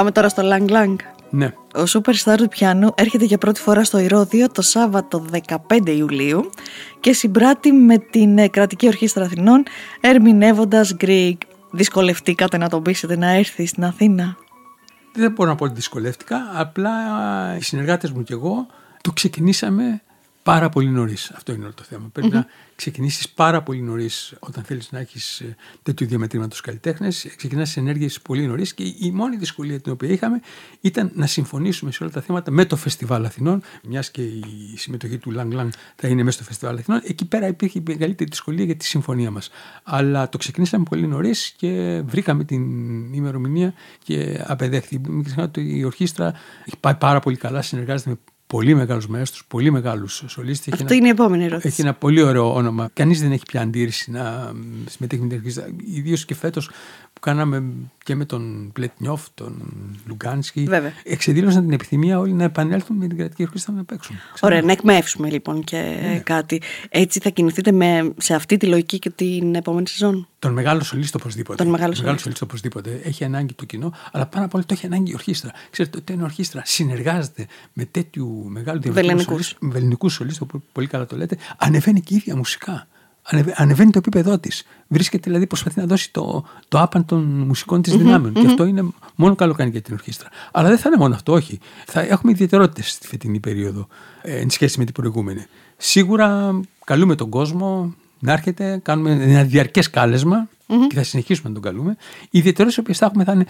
Πάμε 0.00 0.12
τώρα 0.12 0.28
στο 0.28 0.42
Lang 0.44 0.70
Lang. 0.70 0.96
ναι. 1.30 1.46
Ο 1.74 1.82
superstar 1.86 2.34
του 2.36 2.48
πιάνου 2.48 2.92
έρχεται 2.94 3.24
για 3.24 3.38
πρώτη 3.38 3.60
φορά 3.60 3.84
στο 3.84 3.98
Ηρώδιο 3.98 4.50
το 4.50 4.62
Σάββατο 4.62 5.24
15 5.48 5.56
Ιουλίου 5.86 6.50
και 7.00 7.12
συμπράττει 7.12 7.72
με 7.72 7.98
την 7.98 8.38
ε, 8.38 8.48
Κρατική 8.48 8.86
Ορχήστρα 8.86 9.24
Αθηνών 9.24 9.62
ερμηνεύοντας 10.00 10.96
Greek. 11.00 11.36
Δυσκολευτήκατε 11.70 12.56
να 12.56 12.68
τον 12.68 12.82
πείσετε 12.82 13.16
να 13.16 13.30
έρθει 13.30 13.66
στην 13.66 13.84
Αθήνα; 13.84 14.36
Δεν 15.12 15.32
μπορώ 15.32 15.50
να 15.50 15.56
πω 15.56 15.64
ότι 15.64 15.74
δυσκολεύτηκα. 15.74 16.50
Απλά 16.54 16.92
οι 17.58 17.62
συνεργάτες 17.62 18.10
μου 18.10 18.22
και 18.22 18.32
εγώ 18.32 18.66
το 19.00 19.12
ξεκινήσαμε 19.12 20.02
πάρα 20.42 20.68
πολύ 20.68 20.88
νωρίς. 20.88 21.30
Αυτό 21.30 21.52
είναι 21.52 21.64
όλο 21.64 21.74
το 21.74 21.82
θέμα. 21.82 22.08
Πρέπει 22.12 22.28
να 22.28 22.46
ξεκινήσεις 22.76 23.28
πάρα 23.28 23.62
πολύ 23.62 23.80
νωρίς 23.80 24.34
όταν 24.38 24.64
θέλεις 24.64 24.92
να 24.92 24.98
έχεις 24.98 25.42
τέτοιου 25.82 26.06
διαμετρήματος 26.06 26.60
καλλιτέχνες. 26.60 27.32
Ξεκινάς 27.36 27.72
τι 27.72 27.80
ενέργειες 27.80 28.20
πολύ 28.20 28.46
νωρίς 28.46 28.74
και 28.74 28.82
η 28.82 29.10
μόνη 29.14 29.36
δυσκολία 29.36 29.80
την 29.80 29.92
οποία 29.92 30.08
είχαμε 30.08 30.40
ήταν 30.80 31.10
να 31.14 31.26
συμφωνήσουμε 31.26 31.92
σε 31.92 32.02
όλα 32.02 32.12
τα 32.12 32.20
θέματα 32.20 32.50
με 32.50 32.64
το 32.64 32.76
Φεστιβάλ 32.76 33.24
Αθηνών. 33.24 33.62
Μιας 33.82 34.10
και 34.10 34.22
η 34.22 34.74
συμμετοχή 34.76 35.18
του 35.18 35.30
Λαγ 35.30 35.52
Λαγ 35.52 35.68
θα 35.96 36.08
είναι 36.08 36.22
μέσα 36.22 36.36
στο 36.36 36.46
Φεστιβάλ 36.46 36.76
Αθηνών. 36.76 37.00
Εκεί 37.04 37.24
πέρα 37.24 37.46
υπήρχε 37.46 37.78
η 37.78 37.82
μεγαλύτερη 37.86 38.30
δυσκολία 38.30 38.64
για 38.64 38.76
τη 38.76 38.84
συμφωνία 38.84 39.30
μας. 39.30 39.50
Αλλά 39.82 40.28
το 40.28 40.38
ξεκινήσαμε 40.38 40.84
πολύ 40.88 41.06
νωρίς 41.06 41.54
και 41.56 42.02
βρήκαμε 42.06 42.44
την 42.44 42.62
ημερομηνία 43.12 43.74
και 44.02 44.44
απεδέχθη. 44.46 45.00
Μην 45.08 45.24
ξεχνάτε 45.24 45.60
ότι 45.60 45.78
η 45.78 45.84
ορχήστρα 45.84 46.34
έχει 46.64 46.76
πάει 46.80 46.94
πάρα 46.94 47.20
πολύ 47.20 47.36
καλά, 47.36 47.62
συνεργάζεται 47.62 48.10
με 48.10 48.16
πολύ 48.50 48.74
μεγάλους 48.74 49.08
μέστρου, 49.08 49.44
πολύ 49.48 49.70
μεγάλους 49.70 50.22
σολίστες. 50.26 50.72
Αυτό 50.80 50.94
είναι 50.94 51.06
η 51.06 51.10
επόμενη 51.10 51.44
ερώτηση. 51.44 51.66
Έχει 51.68 51.80
ένα 51.80 51.94
πολύ 51.94 52.22
ωραίο 52.22 52.54
όνομα. 52.54 52.90
Κανείς 52.92 53.20
δεν 53.20 53.32
έχει 53.32 53.42
πια 53.46 53.60
αντίρρηση 53.60 54.10
να 54.10 54.52
συμμετέχει 54.86 55.22
με 55.22 55.28
την 55.28 55.36
ορχήστρα. 55.38 55.66
Ιδίως 55.94 56.24
και 56.24 56.34
φέτος 56.34 56.66
που 57.12 57.20
κάναμε 57.20 57.62
και 58.04 58.14
με 58.14 58.24
τον 58.24 58.70
Πλετνιόφ, 58.72 59.26
τον 59.34 59.62
Λουγκάνσκι. 60.06 60.64
Βέβαια. 60.68 60.92
Εξεδήλωσαν 61.04 61.62
την 61.62 61.72
επιθυμία 61.72 62.18
όλοι 62.18 62.32
να 62.32 62.44
επανέλθουν 62.44 62.96
με 62.96 63.06
την 63.06 63.16
κρατική 63.16 63.42
ορχήστρα 63.42 63.72
να 63.74 63.84
παίξουν. 63.84 64.16
Ωραία, 64.40 64.62
να 64.62 64.72
εκμεύσουμε 64.72 65.30
λοιπόν 65.30 65.64
και 65.64 65.76
Ναι. 65.76 66.18
κάτι. 66.24 66.62
Έτσι 66.88 67.20
θα 67.20 67.30
κινηθείτε 67.30 67.72
με, 67.72 68.12
σε 68.16 68.34
αυτή 68.34 68.56
τη 68.56 68.66
λογική 68.66 68.98
και 68.98 69.10
την 69.10 69.54
επόμενη 69.54 69.88
σεζόν; 69.88 70.28
Τον 70.38 70.52
μεγάλο 70.52 70.82
σολίστο 70.82 71.18
οπωσδήποτε. 71.20 71.62
Τον 71.62 71.72
μεγάλο 71.72 71.94
σολίστο 71.94 72.18
σολίστο. 72.18 72.44
οπωσδήποτε. 72.44 73.00
Έχει 73.04 73.24
ανάγκη 73.24 73.54
το 73.54 73.64
κοινό, 73.64 73.92
αλλά 74.12 74.26
πάνω 74.26 74.44
απ' 74.44 74.54
όλα 74.54 74.64
το 74.66 74.74
έχει 74.74 74.86
ανάγκη 74.86 75.10
η 75.10 75.14
ορχήστρα. 75.14 75.50
Ξέρετε, 75.70 75.98
όταν 75.98 76.18
η 76.18 76.22
ορχήστρα 76.22 76.62
συνεργάζεται 76.64 77.46
με 77.72 77.84
τέτοιου 77.84 78.39
μεγάλου 78.48 78.80
Βελληνικούς. 78.92 79.56
βεληνικού 79.60 80.08
σολίστε, 80.08 80.44
που 80.44 80.62
πολύ 80.72 80.86
καλά 80.86 81.06
το 81.06 81.16
λέτε, 81.16 81.36
ανεβαίνει 81.56 82.00
και 82.00 82.14
η 82.14 82.16
ίδια 82.16 82.36
μουσικά. 82.36 82.86
Ανεβα- 83.22 83.54
Ανεβαίνει 83.60 83.90
το 83.90 83.98
επίπεδό 83.98 84.38
της. 84.38 84.64
Βρίσκεται 84.88 85.22
δηλαδή, 85.26 85.46
προσπαθεί 85.46 85.80
να 85.80 85.86
δώσει 85.86 86.12
το, 86.12 86.44
το 86.68 86.78
άπαν 86.80 87.04
των 87.04 87.22
μουσικών 87.24 87.82
της 87.82 87.96
δυναμεων 87.96 88.34
Και 88.34 88.46
αυτό 88.46 88.64
είναι 88.64 88.84
μόνο 89.14 89.34
καλό 89.34 89.52
κάνει 89.54 89.70
για 89.70 89.80
την 89.82 89.94
ορχήστρα. 89.94 90.28
Αλλά 90.52 90.68
δεν 90.68 90.78
θα 90.78 90.88
είναι 90.88 90.96
μόνο 90.98 91.14
αυτό, 91.14 91.32
όχι. 91.32 91.58
Θα 91.86 92.00
έχουμε 92.00 92.32
ιδιαιτερότητες 92.32 92.90
στη 92.90 93.06
φετινή 93.06 93.40
περίοδο 93.40 93.88
ε, 94.22 94.38
εν 94.40 94.50
σχέση 94.50 94.78
με 94.78 94.84
την 94.84 94.94
προηγούμενη. 94.94 95.44
Σίγουρα 95.76 96.60
καλούμε 96.84 97.14
τον 97.14 97.28
κόσμο 97.28 97.94
να 98.18 98.32
έρχεται, 98.32 98.80
κάνουμε 98.82 99.10
ένα 99.10 99.44
διαρκές 99.44 99.90
κάλεσμα 99.90 100.48
και 100.88 100.94
θα 100.94 101.02
συνεχίσουμε 101.02 101.48
να 101.48 101.54
τον 101.54 101.62
καλούμε. 101.62 101.96
Οι 102.30 102.38
ιδιαιτερότητες 102.38 102.84
που 102.84 102.94
θα 102.94 103.06
έχουμε 103.06 103.24
θα, 103.24 103.32
είναι, 103.32 103.46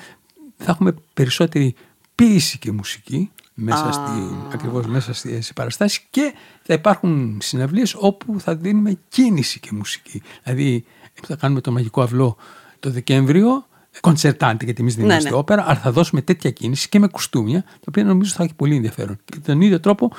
θα 0.57 0.71
έχουμε 0.71 0.95
περισσότερη 1.15 1.75
ποίηση 2.15 2.59
και 2.59 2.73
μουσική 2.73 3.31
μέσα, 3.63 3.93
στη, 3.93 4.11
ακριβώς 4.53 4.87
μέσα 4.87 5.13
στη, 5.15 5.41
σε 5.41 5.53
παραστάσεις 5.53 6.07
και 6.11 6.35
θα 6.63 6.75
υπάρχουν 6.75 7.39
συναυλίες 7.43 7.95
όπου 7.99 8.41
θα 8.41 8.55
δίνουμε 8.57 8.99
κίνηση 9.09 9.61
και 9.61 9.69
μουσική. 9.73 10.23
Δηλαδή 10.43 10.85
θα 11.27 11.37
κάνουμε 11.37 11.61
το 11.61 11.73
μαγικό 11.73 12.03
αυλό 12.03 12.37
το 12.81 12.91
Δεκέμβριο, 12.91 13.67
κονσερτάντε 14.01 14.65
γιατί 14.65 14.81
εμείς 14.81 14.95
δεν 14.95 15.05
Ναι, 15.07 15.13
είμαστε 15.13 15.31
ναι. 15.31 15.37
όπερα, 15.37 15.63
αλλά 15.67 15.79
θα 15.79 15.93
δώσουμε 15.93 16.23
τέτοια 16.23 16.51
κίνηση 16.51 16.89
και 16.89 16.99
με 16.99 17.09
κουστούμια, 17.09 17.63
τα 17.63 17.85
οποία 17.89 18.05
νομίζω 18.05 18.33
θα 18.33 18.43
έχει 18.45 18.55
πολύ 18.55 18.77
ενδιαφέρον. 18.77 19.19
Και 19.25 19.39
τον 19.39 19.61
ίδιο 19.61 19.81
τρόπο 19.81 20.11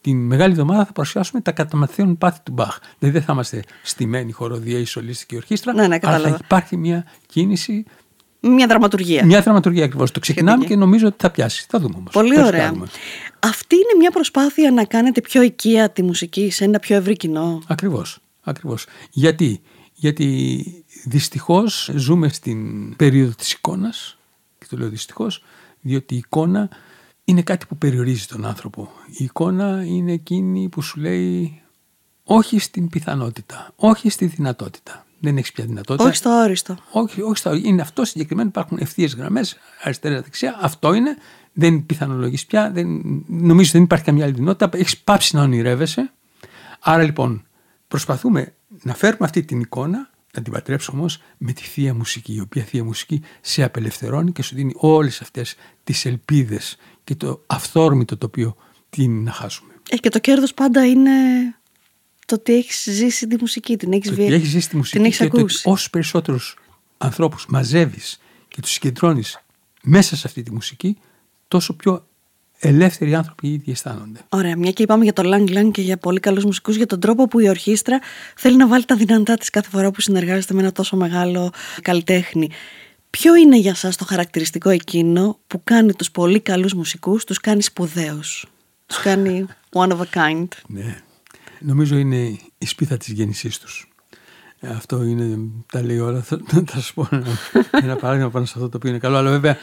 την 0.00 0.26
μεγάλη 0.26 0.52
εβδομάδα 0.52 0.84
θα 0.84 0.92
παρουσιάσουμε 0.92 1.40
τα 1.40 1.52
καταμαθαίων 1.52 2.18
πάθη 2.18 2.40
του 2.42 2.52
Μπαχ. 2.52 2.78
Δηλαδή 2.98 3.18
δεν 3.18 3.26
θα 3.26 3.32
είμαστε 3.32 3.62
στημένοι 3.82 4.32
χοροδία 4.32 4.78
ή 4.78 4.84
σολίστη 4.84 5.26
και 5.26 5.36
ορχήστρα, 5.36 5.72
Ναι, 5.72 5.78
ναι, 5.78 5.84
αλλά 5.86 5.94
θα 5.94 5.98
κατάλαβα. 6.18 6.38
υπάρχει 6.44 6.76
μια 6.76 7.04
κίνηση 7.26 7.84
Μια 8.40 8.66
δραματουργία. 8.66 9.24
μια 9.24 9.40
δραματουργία 9.42 9.84
ακριβώς. 9.84 10.10
Το 10.10 10.20
ξεκινάμε 10.20 10.50
Σχετική. 10.50 10.72
και 10.74 10.80
νομίζω 10.80 11.06
ότι 11.06 11.16
θα 11.18 11.30
πιάσει. 11.30 11.66
Θα 11.68 11.78
δούμε 11.78 11.94
όμως. 11.98 12.12
Πολύ 12.12 12.40
ωραία. 12.42 12.72
Αυτή 13.38 13.74
είναι 13.74 13.98
μια 13.98 14.10
προσπάθεια 14.10 14.70
να 14.70 14.84
κάνετε 14.84 15.20
πιο 15.20 15.42
οικία 15.42 15.90
τη 15.90 16.02
μουσική 16.02 16.50
σε 16.50 16.64
ένα 16.64 16.78
πιο 16.78 16.96
ευρύ 16.96 17.16
κοινό. 17.16 17.62
Ακριβώς. 17.66 18.18
Ακριβώς. 18.42 18.86
Γιατί, 19.10 19.60
Γιατί 19.94 20.64
δυστυχώς 21.04 21.90
ζούμε 21.94 22.28
στην 22.28 22.96
περίοδο 22.96 23.32
της 23.34 23.52
εικόνας. 23.52 24.18
Και 24.58 24.66
το 24.70 24.76
λέω 24.76 24.88
δυστυχώς, 24.88 25.42
διότι 25.80 26.14
η 26.14 26.16
εικόνα 26.16 26.68
είναι 27.24 27.42
κάτι 27.42 27.66
που 27.66 27.76
περιορίζει 27.76 28.26
τον 28.26 28.44
άνθρωπο. 28.44 28.90
Η 29.06 29.24
εικόνα 29.24 29.84
είναι 29.86 30.12
εκείνη 30.12 30.68
που 30.68 30.82
σου 30.82 31.00
λέει 31.00 31.62
όχι 32.24 32.58
στην 32.58 32.88
πιθανότητα, 32.88 33.72
όχι 33.76 34.10
στη 34.10 34.26
δυνατότητα. 34.26 35.04
Δεν 35.20 35.36
έχεις 35.36 35.52
πια 35.52 35.64
δυνατότητα. 35.64 36.08
Όχι 36.08 36.16
στο 36.16 36.30
όριστο. 36.30 36.76
Όχι, 36.90 37.22
όχι 37.22 37.36
στο, 37.36 37.54
είναι 37.54 37.82
αυτό 37.82 38.04
συγκεκριμένο. 38.04 38.48
Υπάρχουν 38.48 38.78
ευθείες 38.80 39.14
γραμμές, 39.14 39.56
αριστερά-δεξιά. 39.82 40.58
Αυτό 40.60 40.94
είναι. 40.94 41.16
Δεν 41.52 41.86
πιθανολογείς 41.86 42.46
πια. 42.46 42.70
Δεν, 42.70 43.02
νομίζω 43.26 43.70
δεν 43.72 43.82
υπάρχει 43.82 44.04
καμιά 44.04 44.24
άλλη 44.24 44.34
δυνατότητα. 44.34 44.78
Έχεις 44.78 44.98
πάψει 44.98 45.36
να 45.36 45.42
ονειρεύεσαι. 45.42 46.12
Άρα 46.80 47.02
λοιπόν 47.02 47.46
προσπαθούμε 47.88 48.54
να 48.82 48.94
φέρουμε 48.94 49.24
αυτή 49.24 49.42
την 49.42 49.60
εικόνα, 49.60 50.10
να 50.34 50.42
την 50.42 50.52
πατρέψουμε 50.52 50.98
όμως 50.98 51.22
με 51.38 51.52
τη 51.52 51.62
θεία 51.62 51.94
μουσική, 51.94 52.34
η 52.34 52.40
οποία 52.40 52.62
θεία 52.62 52.84
μουσική 52.84 53.22
σε 53.40 53.62
απελευθερώνει 53.62 54.32
και 54.32 54.42
σου 54.42 54.54
δίνει 54.54 54.72
όλες 54.76 55.20
αυτές 55.20 55.54
τις 55.84 56.04
ελπίδες 56.04 56.76
και 57.04 57.14
το 57.14 57.42
αυθόρμητο 57.46 58.16
το 58.16 58.26
οποίο 58.26 58.56
την 58.90 59.22
να 59.22 59.32
χάσουμε. 59.32 59.72
Ε, 59.90 59.96
και 59.96 60.08
το 60.08 60.18
κέρδος 60.18 60.54
πάντα 60.54 60.86
είναι 60.86 61.10
το 62.30 62.36
ότι 62.38 62.54
έχεις 62.54 62.82
ζήσει 62.90 63.26
τη 63.26 63.36
μουσική, 63.40 63.76
την 63.76 63.92
έχεις 63.92 64.08
Το 64.08 64.14
βγει. 64.14 64.24
ότι 64.24 64.32
έχεις 64.32 64.48
ζήσει 64.48 64.68
τη 64.68 64.76
μουσική 64.76 64.96
την 64.96 65.04
έχεις 65.06 65.16
και 65.18 65.24
το 65.24 65.30
ότι 65.32 65.40
ακούσει. 65.40 65.68
όσους 65.68 65.90
περισσότερους 65.90 66.56
ανθρώπους 66.98 67.46
μαζεύεις 67.48 68.20
και 68.48 68.60
τους 68.60 68.70
συγκεντρώνεις 68.70 69.40
μέσα 69.82 70.16
σε 70.16 70.22
αυτή 70.26 70.42
τη 70.42 70.52
μουσική, 70.52 70.96
τόσο 71.48 71.72
πιο 71.74 72.06
ελεύθεροι 72.58 73.14
άνθρωποι 73.14 73.48
οι 73.48 73.52
ίδιοι 73.52 73.70
αισθάνονται. 73.70 74.20
Ωραία, 74.28 74.56
μια 74.56 74.70
και 74.70 74.82
είπαμε 74.82 75.04
για 75.04 75.12
το 75.12 75.22
Lang 75.26 75.48
Lang 75.58 75.70
και 75.72 75.82
για 75.82 75.96
πολύ 75.96 76.20
καλούς 76.20 76.44
μουσικούς, 76.44 76.76
για 76.76 76.86
τον 76.86 77.00
τρόπο 77.00 77.28
που 77.28 77.40
η 77.40 77.48
ορχήστρα 77.48 78.00
θέλει 78.36 78.56
να 78.56 78.66
βάλει 78.66 78.84
τα 78.84 78.96
δυνατά 78.96 79.34
της 79.36 79.50
κάθε 79.50 79.68
φορά 79.68 79.90
που 79.90 80.00
συνεργάζεται 80.00 80.54
με 80.54 80.60
ένα 80.60 80.72
τόσο 80.72 80.96
μεγάλο 80.96 81.52
καλλιτέχνη. 81.82 82.50
Ποιο 83.10 83.34
είναι 83.36 83.56
για 83.58 83.74
σας 83.74 83.96
το 83.96 84.04
χαρακτηριστικό 84.04 84.68
εκείνο 84.70 85.38
που 85.46 85.60
κάνει 85.64 85.92
τους 85.94 86.10
πολύ 86.10 86.40
καλούς 86.40 86.74
μουσικούς, 86.74 87.24
τους 87.24 87.40
κάνει 87.40 87.62
σπουδαίους, 87.62 88.46
τους 88.86 88.98
κάνει 88.98 89.46
one 89.72 89.88
of 89.88 89.98
a 89.98 90.04
kind. 90.14 90.48
Ναι. 90.66 90.96
Νομίζω 91.60 91.96
είναι 91.96 92.38
η 92.58 92.66
σπίθα 92.66 92.96
της 92.96 93.08
γέννησής 93.08 93.58
τους. 93.58 93.88
Ε, 94.60 94.68
αυτό 94.68 95.02
είναι, 95.02 95.38
τα 95.72 95.82
λέει 95.82 95.98
όλα. 95.98 96.22
Θα, 96.22 96.40
θα 96.66 96.80
σα 96.80 96.92
πω 96.92 97.08
ένα, 97.10 97.26
ένα 97.70 97.96
παράδειγμα 97.96 98.30
πάνω 98.30 98.44
σε 98.44 98.52
αυτό 98.56 98.68
το 98.68 98.76
οποίο 98.76 98.90
είναι 98.90 98.98
καλό. 98.98 99.16
Αλλά 99.16 99.30
βέβαια 99.30 99.56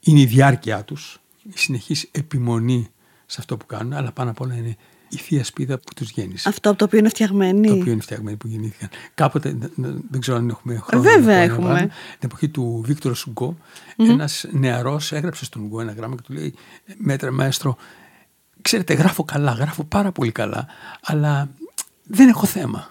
είναι 0.00 0.20
η 0.20 0.26
διάρκεια 0.26 0.84
τους, 0.84 1.20
η 1.42 1.52
συνεχής 1.54 2.08
επιμονή 2.10 2.88
σε 3.26 3.36
αυτό 3.40 3.56
που 3.56 3.66
κάνουν, 3.66 3.92
αλλά 3.92 4.12
πάνω 4.12 4.30
απ' 4.30 4.40
όλα 4.40 4.54
είναι 4.54 4.76
η 5.08 5.16
θεία 5.16 5.44
σπίδα 5.44 5.78
που 5.78 5.94
τους 5.96 6.10
γέννησε. 6.10 6.48
Αυτό 6.48 6.68
από 6.68 6.78
το 6.78 6.84
οποίο 6.84 6.98
είναι 6.98 7.08
φτιαγμένοι. 7.08 7.66
Το 7.66 7.74
οποίο 7.74 7.92
είναι 7.92 8.00
φτιαγμένοι 8.00 8.36
που 8.36 8.46
γεννήθηκαν. 8.46 8.88
Κάποτε, 9.14 9.56
δεν 10.10 10.20
ξέρω 10.20 10.36
αν 10.36 10.48
έχουμε 10.48 10.76
χρόνο. 10.76 11.02
Βέβαια 11.02 11.36
έχουμε. 11.36 11.78
Την 12.18 12.28
εποχή 12.28 12.48
του 12.48 12.82
Βίκτορο 12.84 13.14
Σουγκό, 13.14 13.56
mm-hmm. 13.56 14.08
ένας 14.08 14.44
νεαρός 14.50 15.12
έγραψε 15.12 15.44
στον 15.44 15.62
Ουγγό 15.62 15.80
ένα 15.80 15.92
γράμμα 15.92 16.14
και 16.14 16.22
του 16.22 16.32
λέει: 16.32 16.54
Μέτρα, 16.96 17.32
μαέστρο, 17.32 17.76
ξέρετε, 18.62 18.94
γράφω 18.94 19.24
καλά, 19.24 19.52
γράφω 19.52 19.84
πάρα 19.84 20.12
πολύ 20.12 20.32
καλά, 20.32 20.66
αλλά 21.02 21.48
δεν 22.04 22.28
έχω 22.28 22.46
θέμα. 22.46 22.90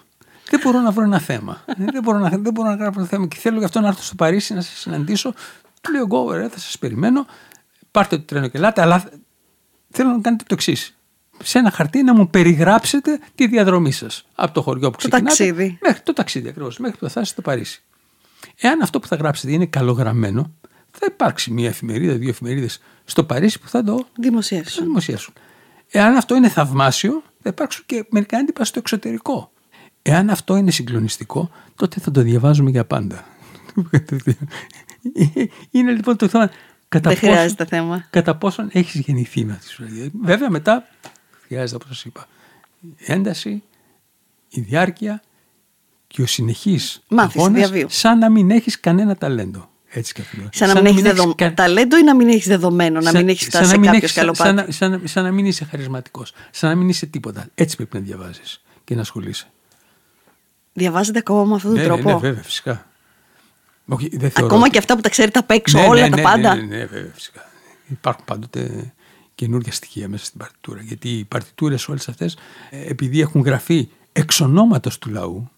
Δεν 0.50 0.60
μπορώ 0.64 0.80
να 0.80 0.90
βρω 0.90 1.04
ένα 1.04 1.18
θέμα. 1.18 1.64
δεν, 1.76 2.02
μπορώ 2.02 2.18
να, 2.18 2.28
δεν 2.28 2.52
μπορώ 2.52 2.68
να 2.68 2.74
γράψω 2.74 3.00
ένα 3.00 3.08
θέμα 3.08 3.26
και 3.26 3.36
θέλω 3.36 3.58
γι' 3.58 3.64
αυτό 3.64 3.80
να 3.80 3.88
έρθω 3.88 4.02
στο 4.02 4.14
Παρίσι 4.14 4.54
να 4.54 4.60
σας 4.60 4.78
συναντήσω. 4.78 5.34
Του 5.80 5.92
λέω: 5.92 6.02
Εγώ, 6.02 6.48
θα 6.48 6.58
σας 6.58 6.78
περιμένω. 6.78 7.26
Πάρτε 7.90 8.16
το 8.16 8.22
τρένο 8.22 8.48
και 8.48 8.58
ελάτε, 8.58 8.82
αλλά 8.82 9.04
θέλω 9.90 10.10
να 10.10 10.20
κάνετε 10.20 10.44
το 10.46 10.54
εξής 10.54 10.94
σε 11.42 11.58
ένα 11.58 11.70
χαρτί 11.70 12.02
να 12.02 12.14
μου 12.14 12.30
περιγράψετε 12.30 13.20
τη 13.34 13.46
διαδρομή 13.46 13.92
σας. 13.92 14.26
Από 14.34 14.52
το 14.52 14.62
χωριό 14.62 14.90
που 14.90 14.96
ξεκινάτε. 14.96 15.24
Το 15.24 15.28
ταξίδι. 15.28 15.78
Μέχρι 15.82 16.00
το 16.00 16.12
ταξίδι 16.12 16.48
ακριβώς. 16.48 16.78
Μέχρι 16.78 16.98
που 16.98 17.04
θα 17.04 17.10
φτάσετε 17.10 17.32
στο 17.32 17.42
Παρίσι. 17.50 17.82
Εάν 18.60 18.82
αυτό 18.82 19.00
που 19.00 19.06
θα 19.06 19.16
γράψετε 19.16 19.52
είναι 19.52 19.66
καλογραμμένο, 19.66 20.52
θα 20.90 21.06
υπάρξει 21.08 21.50
μια 21.50 21.68
εφημερίδα, 21.68 22.14
δύο 22.14 22.28
εφημερίδες 22.28 22.80
στο 23.04 23.24
Παρίσι 23.24 23.60
που 23.60 23.68
θα 23.68 23.84
το 23.84 24.06
δημοσιεύσουν. 24.16 24.78
Θα 24.78 24.84
δημοσιεύσουν. 24.84 25.34
Εάν 25.90 26.16
αυτό 26.16 26.34
είναι 26.34 26.48
θαυμάσιο, 26.48 27.22
θα 27.42 27.48
υπάρξουν 27.48 27.84
και 27.86 28.06
μερικά 28.10 28.38
έντυπα 28.38 28.64
στο 28.64 28.78
εξωτερικό. 28.78 29.52
Εάν 30.02 30.30
αυτό 30.30 30.56
είναι 30.56 30.70
συγκλονιστικό, 30.70 31.50
τότε 31.74 32.00
θα 32.00 32.10
το 32.10 32.20
διαβάζουμε 32.22 32.70
για 32.70 32.84
πάντα. 32.84 33.24
είναι 35.70 35.92
λοιπόν 35.92 36.16
το 36.16 36.28
θέμα 36.28 36.50
Κατά 36.90 37.08
Δεν 37.10 37.18
πόσον, 37.18 37.34
χρειάζεται 37.34 37.64
θέμα. 37.64 38.06
Κατά 38.10 38.36
πόσον 38.36 38.68
έχεις 38.72 39.00
γεννηθεί 39.00 39.44
με 39.44 39.52
αυτή 39.52 39.84
τη 39.84 40.10
Βέβαια 40.22 40.50
μετά 40.50 40.86
χρειάζεται 41.46 41.74
όπως 41.74 41.96
σας 41.96 42.04
είπα 42.04 42.26
η 42.80 42.94
ένταση, 42.98 43.62
η 44.48 44.60
διάρκεια 44.60 45.22
και 46.06 46.22
ο 46.22 46.26
συνεχής 46.26 47.02
αγώνας 47.16 47.70
σαν 47.86 48.18
να 48.18 48.30
μην 48.30 48.50
έχεις 48.50 48.80
κανένα 48.80 49.16
ταλέντο. 49.16 49.69
Έτσι 49.92 50.12
και 50.12 50.22
Σαν, 50.22 50.48
σαν 50.50 50.68
να 50.68 50.74
μην 50.74 50.86
έχεις 50.86 51.02
δεδο... 51.02 51.34
κα... 51.34 51.54
ταλέντο 51.54 51.98
ή 51.98 52.02
να 52.02 52.14
μην 52.14 52.28
έχεις 52.28 52.46
δεδομένο, 52.46 53.00
να 53.00 53.12
μην 53.12 53.28
έχεις 53.28 53.46
φτάσει 53.46 53.70
σε 53.70 53.78
κάποιος 53.78 54.12
καλό 54.12 54.34
σαν, 54.34 54.56
σαν, 54.56 54.72
σαν, 54.72 55.02
σαν, 55.04 55.24
να 55.24 55.30
μην 55.30 55.46
είσαι 55.46 55.64
χαρισματικός, 55.64 56.32
σαν 56.50 56.70
να 56.70 56.76
μην 56.76 56.88
είσαι 56.88 57.06
τίποτα. 57.06 57.46
Έτσι 57.54 57.76
πρέπει 57.76 57.96
να 57.96 58.02
διαβάζεις 58.02 58.62
και 58.84 58.94
να 58.94 59.00
ασχολείσαι. 59.00 59.50
Διαβάζετε 60.72 61.18
ακόμα 61.18 61.44
με 61.44 61.54
αυτόν 61.54 61.70
τον 61.70 61.80
ναι, 61.80 61.86
τρόπο; 61.86 62.08
Ναι, 62.08 62.14
ναι, 62.14 62.18
βέβαια, 62.20 62.42
φυσικά. 62.42 62.86
Όχι, 63.86 64.08
δεν 64.16 64.30
θεωρώ... 64.30 64.46
Ακόμα 64.46 64.68
και 64.68 64.78
αυτά 64.78 64.94
που 64.94 65.00
τα 65.00 65.08
ξέρετε 65.08 65.38
απ' 65.38 65.50
έξω, 65.50 65.78
ναι, 65.78 65.86
όλα 65.86 66.00
ναι, 66.00 66.08
τα 66.08 66.16
ναι, 66.16 66.22
πάντα. 66.22 66.54
Ναι, 66.54 66.60
ναι, 66.60 66.76
ναι, 66.76 66.84
βέβαια, 66.84 67.10
φυσικά. 67.14 67.48
Υπάρχουν 67.88 68.24
πάντοτε 68.24 68.92
καινούργια 69.34 69.72
στοιχεία 69.72 70.08
μέσα 70.08 70.24
στην 70.24 70.38
παρτιτούρα. 70.38 70.80
Γιατί 70.82 71.08
οι 71.08 71.24
παρτιτούρες 71.24 71.88
όλες 71.88 72.08
αυτές, 72.08 72.36
ε, 72.70 72.88
επειδή 72.88 73.20
έχουν 73.20 73.40
γραφεί 73.40 73.88
εξ 74.12 74.40
ονόματος 74.40 74.98
του 74.98 75.10
λαού, 75.10 75.50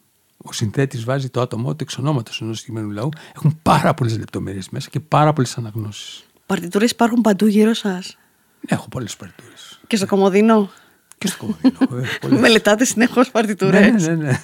ο 0.42 0.52
συνθέτης 0.52 1.04
βάζει 1.04 1.28
το 1.28 1.40
άτομό 1.40 1.70
του 1.70 1.78
εξ 1.82 1.98
ονόματος 1.98 2.40
ενός 2.40 2.58
συγκεκριμένου 2.58 2.92
λαού, 2.92 3.08
έχουν 3.36 3.58
πάρα 3.62 3.94
πολλές 3.94 4.18
λεπτομέρειες 4.18 4.68
μέσα 4.68 4.88
και 4.90 5.00
πάρα 5.00 5.32
πολλές 5.32 5.56
αναγνώσεις. 5.56 6.24
Παρτιτούρε 6.46 6.84
υπάρχουν 6.84 7.20
παντού 7.20 7.46
γύρω 7.46 7.74
σας; 7.74 8.18
Έχω 8.66 8.88
πολλές 8.88 9.16
παρτιτούρε. 9.16 9.54
Και 9.86 9.96
στο 9.96 10.06
κομμωδίνο; 10.06 10.70
Και 11.18 11.26
στο 11.26 11.36
κομμωδίνο. 11.36 12.40
Μελετάτε 12.40 12.84
συνεχώς 12.84 13.30
παρτιτούρε. 13.30 13.90
Ναι, 13.90 14.14
ναι, 14.14 14.14
ναι. 14.14 14.38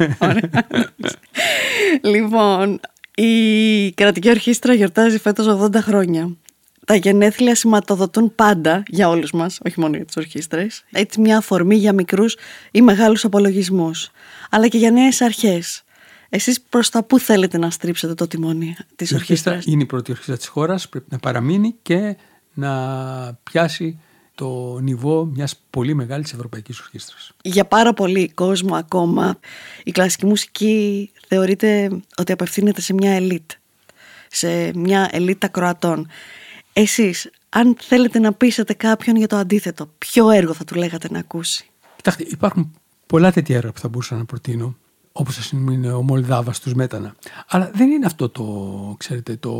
λοιπόν, 2.12 2.80
η 3.14 3.92
κρατική 3.92 4.28
ορχήστρα 4.28 4.74
γιορτάζει 4.74 5.18
φέτος 5.18 5.46
80 5.60 5.74
χρόνια. 5.74 6.36
Τα 6.86 6.94
γενέθλια 6.94 7.54
σηματοδοτούν 7.54 8.34
πάντα 8.34 8.82
για 8.86 9.08
όλους 9.08 9.32
μας, 9.32 9.58
όχι 9.66 9.80
μόνο 9.80 9.96
για 9.96 10.04
τις 10.04 10.16
ορχήστρες, 10.16 10.84
έτσι 10.90 11.20
μια 11.20 11.36
αφορμή 11.36 11.76
για 11.76 11.92
μικρούς 11.92 12.36
ή 12.70 12.82
μεγάλους 12.82 13.24
απολογισμούς, 13.24 14.10
αλλά 14.50 14.68
και 14.68 14.78
για 14.78 14.90
νέες 14.90 15.20
αρχές. 15.20 15.82
Εσείς 16.28 16.60
προς 16.60 16.90
τα 16.90 17.02
πού 17.02 17.18
θέλετε 17.18 17.58
να 17.58 17.70
στρίψετε 17.70 18.14
το 18.14 18.26
τιμόνι 18.26 18.76
της 18.96 19.10
η 19.10 19.14
ορχήστρας. 19.14 19.64
Είναι 19.64 19.82
η 19.82 19.86
πρώτη 19.86 20.10
ορχήστρα 20.10 20.36
της 20.36 20.46
χώρας, 20.46 20.88
πρέπει 20.88 21.06
να 21.10 21.18
παραμείνει 21.18 21.74
και 21.82 22.16
να 22.54 22.70
πιάσει 23.42 24.00
το 24.34 24.78
νιβό 24.78 25.24
μιας 25.24 25.60
πολύ 25.70 25.94
μεγάλης 25.94 26.32
ευρωπαϊκής 26.32 26.80
ορχήστρας. 26.80 27.32
Για 27.42 27.64
πάρα 27.64 27.92
πολύ 27.92 28.28
κόσμο 28.28 28.74
ακόμα 28.76 29.38
η 29.84 29.90
κλασική 29.90 30.26
μουσική 30.26 31.10
θεωρείται 31.28 32.00
ότι 32.16 32.32
απευθύνεται 32.32 32.80
σε 32.80 32.92
μια 32.92 33.12
ελίτ, 33.12 33.50
σε 34.28 34.70
μια 34.74 35.08
ελίτ 35.12 35.44
ακροατών. 35.44 36.08
Εσείς, 36.72 37.30
αν 37.48 37.76
θέλετε 37.80 38.18
να 38.18 38.32
πείσετε 38.32 38.74
κάποιον 38.74 39.16
για 39.16 39.26
το 39.26 39.36
αντίθετο, 39.36 39.90
ποιο 39.98 40.30
έργο 40.30 40.52
θα 40.52 40.64
του 40.64 40.74
λέγατε 40.74 41.08
να 41.10 41.18
ακούσει; 41.18 41.70
Κοιτάξτε, 41.96 42.24
υπάρχουν 42.28 42.74
πολλά 43.06 43.32
τέτοια 43.32 43.56
έργα 43.56 43.72
που 43.72 43.78
θα 43.78 43.88
μπορούσα 43.88 44.16
να 44.16 44.24
προτείνω 44.24 44.76
όπως 45.20 45.38
ας 45.38 45.50
είναι 45.50 45.92
ο 45.92 46.02
Μολδάβας 46.02 46.60
τους 46.60 46.74
Μέτανα. 46.74 47.14
Αλλά 47.48 47.70
δεν 47.74 47.90
είναι 47.90 48.06
αυτό 48.06 48.28
το, 48.28 48.44
ξέρετε, 48.98 49.36
το... 49.36 49.52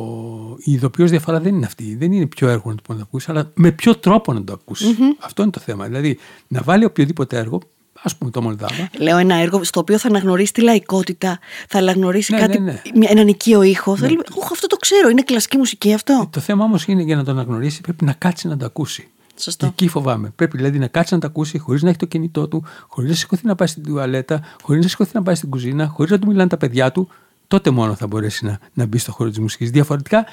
η 0.59 0.73
ειδοποιώς 0.73 1.11
διαφορά 1.11 1.40
δεν 1.40 1.55
είναι 1.55 1.66
αυτή. 1.66 1.97
Δεν 1.97 2.12
είναι 2.12 2.27
ποιο 2.27 2.49
έργο 2.49 2.71
να 2.71 2.77
το 2.77 2.94
να 2.94 3.03
ακούσεις, 3.03 3.29
αλλά 3.29 3.51
με 3.55 3.71
ποιο 3.71 3.97
τρόπο 3.97 4.33
να 4.33 4.44
το 4.44 4.53
ακούσεις. 4.53 4.97
Αυτό 5.18 5.42
είναι 5.42 5.51
το 5.51 5.61
θέμα. 5.61 5.87
Δηλαδή, 5.87 6.18
να 6.49 6.62
βάλει 6.62 6.85
οποιοδήποτε 6.85 7.38
έργο, 7.38 7.61
ας 8.03 8.16
πούμε 8.16 8.31
το 8.31 8.42
Μολδάβα. 8.42 8.90
Λέω 8.99 9.16
ένα 9.16 9.35
έργο 9.35 9.64
στο 9.64 9.81
οποίο 9.81 9.99
θα 9.99 10.09
αναγνωρίσει 10.09 10.53
τη 10.53 10.61
λαϊκότητα, 10.61 11.38
θα 11.68 11.79
αναγνωρίσει 11.79 12.33
ναι, 12.33 12.40
κάτι, 12.40 12.59
ναι, 12.59 12.83
ναι. 12.94 13.07
έναν 13.09 13.29
οικείο 13.29 13.62
ήχο. 13.62 13.92
Ναι. 13.92 13.99
Θα 13.99 14.07
λέει, 14.07 14.18
αυτό 14.53 14.66
το 14.66 14.77
ξέρω, 14.77 15.09
είναι 15.09 15.23
κλασική 15.23 15.57
μουσική 15.57 15.94
αυτό. 15.94 16.21
Ε, 16.23 16.29
το 16.31 16.40
θέμα 16.40 16.64
όμως 16.64 16.87
είναι 16.87 17.03
για 17.03 17.16
να 17.16 17.25
το 17.25 17.31
αναγνωρίσει 17.31 17.81
πρέπει 17.81 18.05
να 18.05 18.12
κάτσει 18.12 18.49
να 18.49 18.57
το 18.57 18.64
ακούσει. 18.64 19.09
Σωστό. 19.40 19.66
Εκεί 19.66 19.88
φοβάμαι. 19.88 20.33
Πρέπει 20.37 20.57
δηλαδή 20.57 20.79
να 20.79 20.87
κάτσει 20.87 21.14
να 21.14 21.20
τα 21.20 21.27
ακούσει 21.27 21.59
χωρίς 21.59 21.83
να 21.83 21.88
έχει 21.88 21.98
το 21.98 22.07
κινητό 22.07 22.48
του, 22.48 22.64
χωρίς 22.88 23.11
να 23.11 23.16
σηκωθεί 23.16 23.46
να 23.46 23.55
πάει 23.55 23.68
στην 23.68 23.83
τουαλέτα, 23.83 24.42
χωρίς 24.62 24.83
να 24.83 24.88
σηκωθεί 24.88 25.11
να 25.14 25.22
πάει 25.22 25.35
στην 25.35 25.51
κουζίνα, 25.51 25.87
χωρίς 25.87 26.11
να 26.11 26.18
του 26.18 26.27
μιλάνε 26.27 26.48
τα 26.48 26.57
παιδιά 26.57 26.92
του. 26.92 27.09
Τότε 27.48 27.70
μόνο 27.70 27.94
θα 27.94 28.07
μπορέσει 28.07 28.44
να, 28.44 28.59
να 28.72 28.87
μπει 28.87 28.98
στο 28.98 29.12
χώρο 29.12 29.29
της 29.29 29.38
μουσικής. 29.38 29.70
Διαφορετικά, 29.70 30.27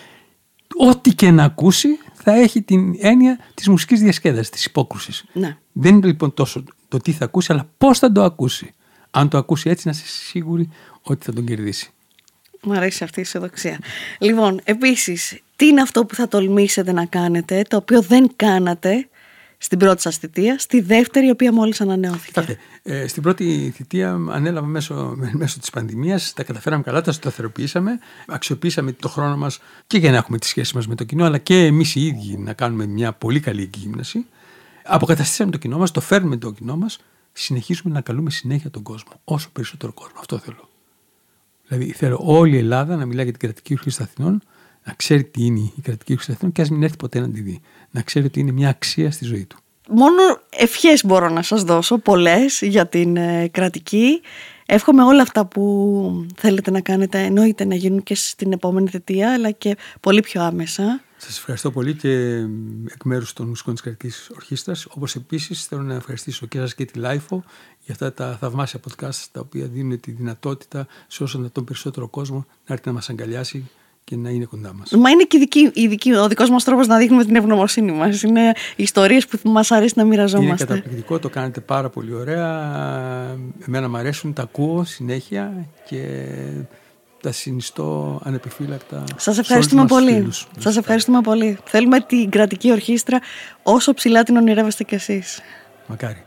ό,τι 0.90 1.14
και 1.14 1.32
να 1.32 1.44
ακούσει 1.44 1.88
θα 2.14 2.32
έχει 2.32 2.62
την 2.62 2.96
έννοια 3.00 3.40
της 3.54 3.68
μουσικής 3.68 4.00
διασκέδασης, 4.00 4.50
της 4.50 4.66
υπόκρουσης. 4.66 5.26
Ναι. 5.34 5.58
Δεν 5.72 5.96
είναι 5.96 6.08
λοιπόν 6.08 6.34
τόσο 6.34 6.64
το 6.88 6.98
τι 6.98 7.12
θα 7.12 7.26
ακούσει, 7.26 7.52
αλλά 7.52 7.70
πώς 7.78 8.00
θα 8.00 8.12
το 8.12 8.24
ακούσει. 8.24 8.74
Αν 9.12 9.30
το 9.30 9.38
ακούσει 9.38 9.70
έτσι, 9.70 9.88
να 9.88 9.92
είσαι 9.92 10.08
σίγουρη 10.08 10.70
ότι 11.02 11.26
θα 11.26 11.34
τον 11.34 11.46
κερδίσει. 11.46 11.90
Μου 12.64 12.74
αρέσει 12.74 13.04
αυτή 13.04 13.20
η 13.20 13.22
αισιοδοξία. 13.22 13.80
Λοιπόν, 14.20 14.62
επίσης, 14.64 15.40
τι 15.56 15.66
είναι 15.66 15.82
αυτό 15.82 16.06
που 16.06 16.16
θα 16.16 16.28
τολμήσετε 16.28 16.92
να 16.92 17.06
κάνετε, 17.06 17.62
το 17.70 17.78
οποίο 17.78 18.02
δεν 18.02 18.32
κάνατε 18.36 19.08
στην 19.58 19.80
πρώτη 19.80 20.02
σας 20.02 20.18
θητεία, 20.18 20.60
στη 20.60 20.82
δεύτερη, 20.82 21.28
η 21.28 21.30
οποία 21.30 21.54
μόλις 21.54 21.82
ανανεώθηκε; 21.82 22.58
Ε, 22.84 23.08
στην 23.08 23.24
πρώτη 23.24 23.72
θητεία 23.76 24.12
ανέλαβα 24.30 24.68
μέσω, 24.68 25.16
μέσω 25.42 25.60
της 25.60 25.70
πανδημίας, 25.70 26.34
τα 26.34 26.44
καταφέραμε 26.44 26.84
καλά, 26.84 27.02
τα 27.02 27.12
σταθεροποιήσαμε, 27.12 28.00
αξιοποιήσαμε 28.28 28.92
το 28.92 29.10
χρόνο 29.10 29.38
μας 29.38 29.60
και 29.88 29.98
για 29.98 30.12
να 30.12 30.18
έχουμε 30.18 30.38
τη 30.38 30.48
σχέση 30.48 30.76
μας 30.76 30.88
με 30.88 30.96
το 30.96 31.04
κοινό, 31.04 31.26
αλλά 31.26 31.38
και 31.38 31.66
εμείς 31.66 31.96
οι 31.96 32.06
ίδιοι 32.06 32.38
να 32.38 32.54
κάνουμε 32.54 32.86
μια 32.86 33.14
πολύ 33.14 33.40
καλή 33.40 33.62
εκγύμναση. 33.62 34.26
Αποκαταστήσαμε 34.84 35.52
το 35.52 35.58
κοινό 35.58 35.78
μας, 35.78 35.92
το 35.92 36.02
φέρνουμε 36.02 36.38
το 36.38 36.52
κοινό 36.52 36.78
μας, 36.78 37.00
συνεχίζουμε 37.34 37.94
να 37.94 38.02
καλούμε 38.02 38.30
συνέχεια 38.30 38.70
τον 38.70 38.84
κόσμο. 38.84 39.12
Όσο 39.24 39.50
περισσότερο 39.54 39.94
κόσμο. 39.94 40.16
Αυτό 40.20 40.38
θέλω. 40.38 40.70
Δηλαδή 41.68 41.92
θέλω 41.92 42.20
όλη 42.22 42.56
η 42.56 42.58
Ελλάδα 42.58 42.96
να 42.96 43.06
μιλάει 43.06 43.24
για 43.24 43.34
την 43.34 43.42
κρατική 43.42 43.74
ορχήστρα 43.74 44.04
Αθηνών, 44.04 44.42
να 44.86 44.94
ξέρει 44.94 45.24
τι 45.24 45.46
είναι 45.46 45.60
η 45.60 45.82
κρατική 45.82 46.12
ορχήστρα 46.12 46.36
Αθηνών 46.36 46.54
και 46.54 46.62
ας 46.62 46.70
μην 46.70 46.84
έρθει 46.84 46.96
ποτέ 46.96 47.20
να 47.20 47.30
τη 47.30 47.42
δει. 47.42 47.62
Να 47.92 48.02
ξέρει 48.02 48.26
ότι 48.26 48.40
είναι 48.40 48.52
μια 48.52 48.70
αξία 48.70 49.12
στη 49.12 49.26
ζωή 49.26 49.46
του. 49.46 49.58
Μόνο 49.90 50.22
ευχές 50.50 51.06
μπορώ 51.06 51.30
να 51.30 51.42
σας 51.42 51.64
δώσω, 51.64 51.98
πολλές 51.98 52.62
για 52.62 52.88
την 52.88 53.18
ε, 53.18 53.48
κρατική. 53.48 54.22
Εύχομαι 54.66 55.04
όλα 55.04 55.22
αυτά 55.22 55.46
που 55.46 56.26
θέλετε 56.36 56.72
να 56.72 56.82
κάνετε 56.82 57.20
εννοείται 57.20 57.66
να 57.66 57.76
γίνουν 57.76 58.04
και 58.04 58.16
στην 58.16 58.52
επόμενη 58.52 58.90
θητεία 58.90 59.34
αλλά 59.34 59.52
και 59.52 59.78
πολύ 60.00 60.22
πιο 60.22 60.42
άμεσα. 60.42 61.02
Σας 61.18 61.38
ευχαριστώ 61.38 61.72
πολύ 61.72 61.94
και 61.94 62.10
εκ 62.94 63.04
μέρους 63.04 63.34
των 63.34 63.48
μουσικών 63.48 63.74
της 63.74 63.84
Κρατικής 63.84 64.30
Ορχήστρας. 64.36 64.86
Όπως 64.90 65.16
επίσης 65.16 65.66
θέλω 65.66 65.82
να 65.82 65.94
ευχαριστήσω 65.94 66.46
και 66.46 66.58
σας 66.58 66.76
και 66.76 66.86
τη 66.86 67.00
LiFO 67.00 67.44
για 67.84 67.94
αυτά 67.94 68.14
τα 68.14 68.38
θαυμάσια 68.40 68.80
podcast 68.80 69.26
τα 69.32 69.40
οποία 69.40 69.66
δίνουν 69.66 70.00
τη 70.00 70.12
δυνατότητα 70.12 70.88
σε 71.08 71.24
όσο 71.24 71.40
να 71.40 71.50
τον 71.50 71.64
περισσότερο 71.64 72.08
κόσμο 72.08 72.46
να 72.68 72.74
έρθει 72.74 72.88
να 72.88 72.94
μας 72.94 73.10
αγκαλιάσει 73.10 73.70
και 74.06 74.16
να 74.16 74.30
είναι 74.30 74.46
κοντά 74.46 74.74
μας. 74.74 74.92
Μα 74.92 75.10
είναι 75.10 75.24
και 75.24 75.38
δική, 75.38 75.72
η 75.74 75.88
δική, 75.88 76.14
ο 76.14 76.28
δικός 76.28 76.50
μας 76.50 76.64
τρόπος 76.64 76.88
να 76.88 76.98
δείχνουμε 76.98 77.26
την 77.26 77.36
ευγνωμοσύνη 77.36 77.92
μας. 77.92 78.22
Είναι 78.22 78.52
ιστορίες 78.76 79.28
που 79.28 79.50
μας 79.50 79.72
αρέσει 79.72 79.94
να 79.98 80.04
μοιραζόμαστε. 80.04 80.64
Είναι 80.64 80.74
καταπληκτικό, 80.74 81.20
το 81.20 81.30
κάνετε 81.30 81.60
πάρα 81.60 81.90
πολύ 81.90 82.14
ωραία. 82.14 82.50
Εμένα 83.68 83.90
μου 83.90 83.98
αρέσουν, 83.98 84.34
τα 84.34 84.42
ακούω 84.42 84.84
συνέχεια 84.84 85.68
και 85.86 86.28
τα 87.22 87.32
συνιστώ 87.32 88.20
ανεπιφύλακτα. 88.24 89.04
Σας 89.18 89.38
ευχαριστούμε 89.38 89.86
πολύ. 89.86 90.28
Σας 90.58 90.78
ευχαριστούμε 90.78 91.22
πολύ. 91.22 91.58
Θέλουμε 91.64 92.00
την 92.00 92.30
κρατική 92.30 92.72
ορχήστρα 92.72 93.20
όσο 93.64 93.94
ψηλά 93.94 94.24
την 94.24 94.38
ονειρεύεστε 94.38 94.84
κι 94.84 94.96
εσείς. 94.96 95.40
Μακάρι. 95.88 96.24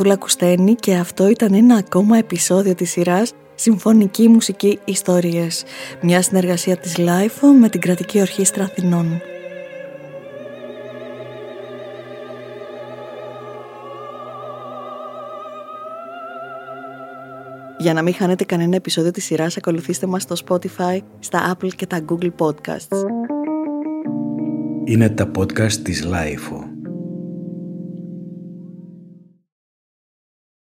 Είμαι 0.00 0.08
η 0.08 0.16
Ματούλα 0.16 0.24
Κουστένη 0.24 0.74
και 0.74 0.94
αυτό 0.94 1.28
ήταν 1.28 1.54
ένα 1.54 1.74
ακόμα 1.76 2.16
επεισόδιο 2.16 2.74
της 2.74 2.90
σειράς 2.90 3.32
Συμφωνική 3.54 4.28
Μουσική 4.28 4.78
Ιστορίες, 4.84 5.64
μια 6.02 6.22
συνεργασία 6.22 6.76
της 6.76 6.94
LIFO 6.98 7.58
με 7.60 7.68
την 7.68 7.80
Κρατική 7.80 8.20
Ορχήστρα 8.20 8.64
Αθηνών. 8.64 9.20
Για 17.78 17.92
να 17.92 18.02
μην 18.02 18.14
χάνετε 18.14 18.44
κανένα 18.44 18.76
επεισόδιο 18.76 19.10
της 19.10 19.24
σειράς, 19.24 19.56
ακολουθήστε 19.56 20.06
μας 20.06 20.22
στο 20.22 20.34
Spotify, 20.46 20.98
στα 21.18 21.56
Apple 21.56 21.74
και 21.76 21.86
τα 21.86 22.04
Google 22.08 22.30
Podcasts. 22.38 23.04
Είναι 24.84 25.08
τα 25.08 25.30
podcast 25.38 25.72
της 25.72 26.06
LIFO. 26.06 26.67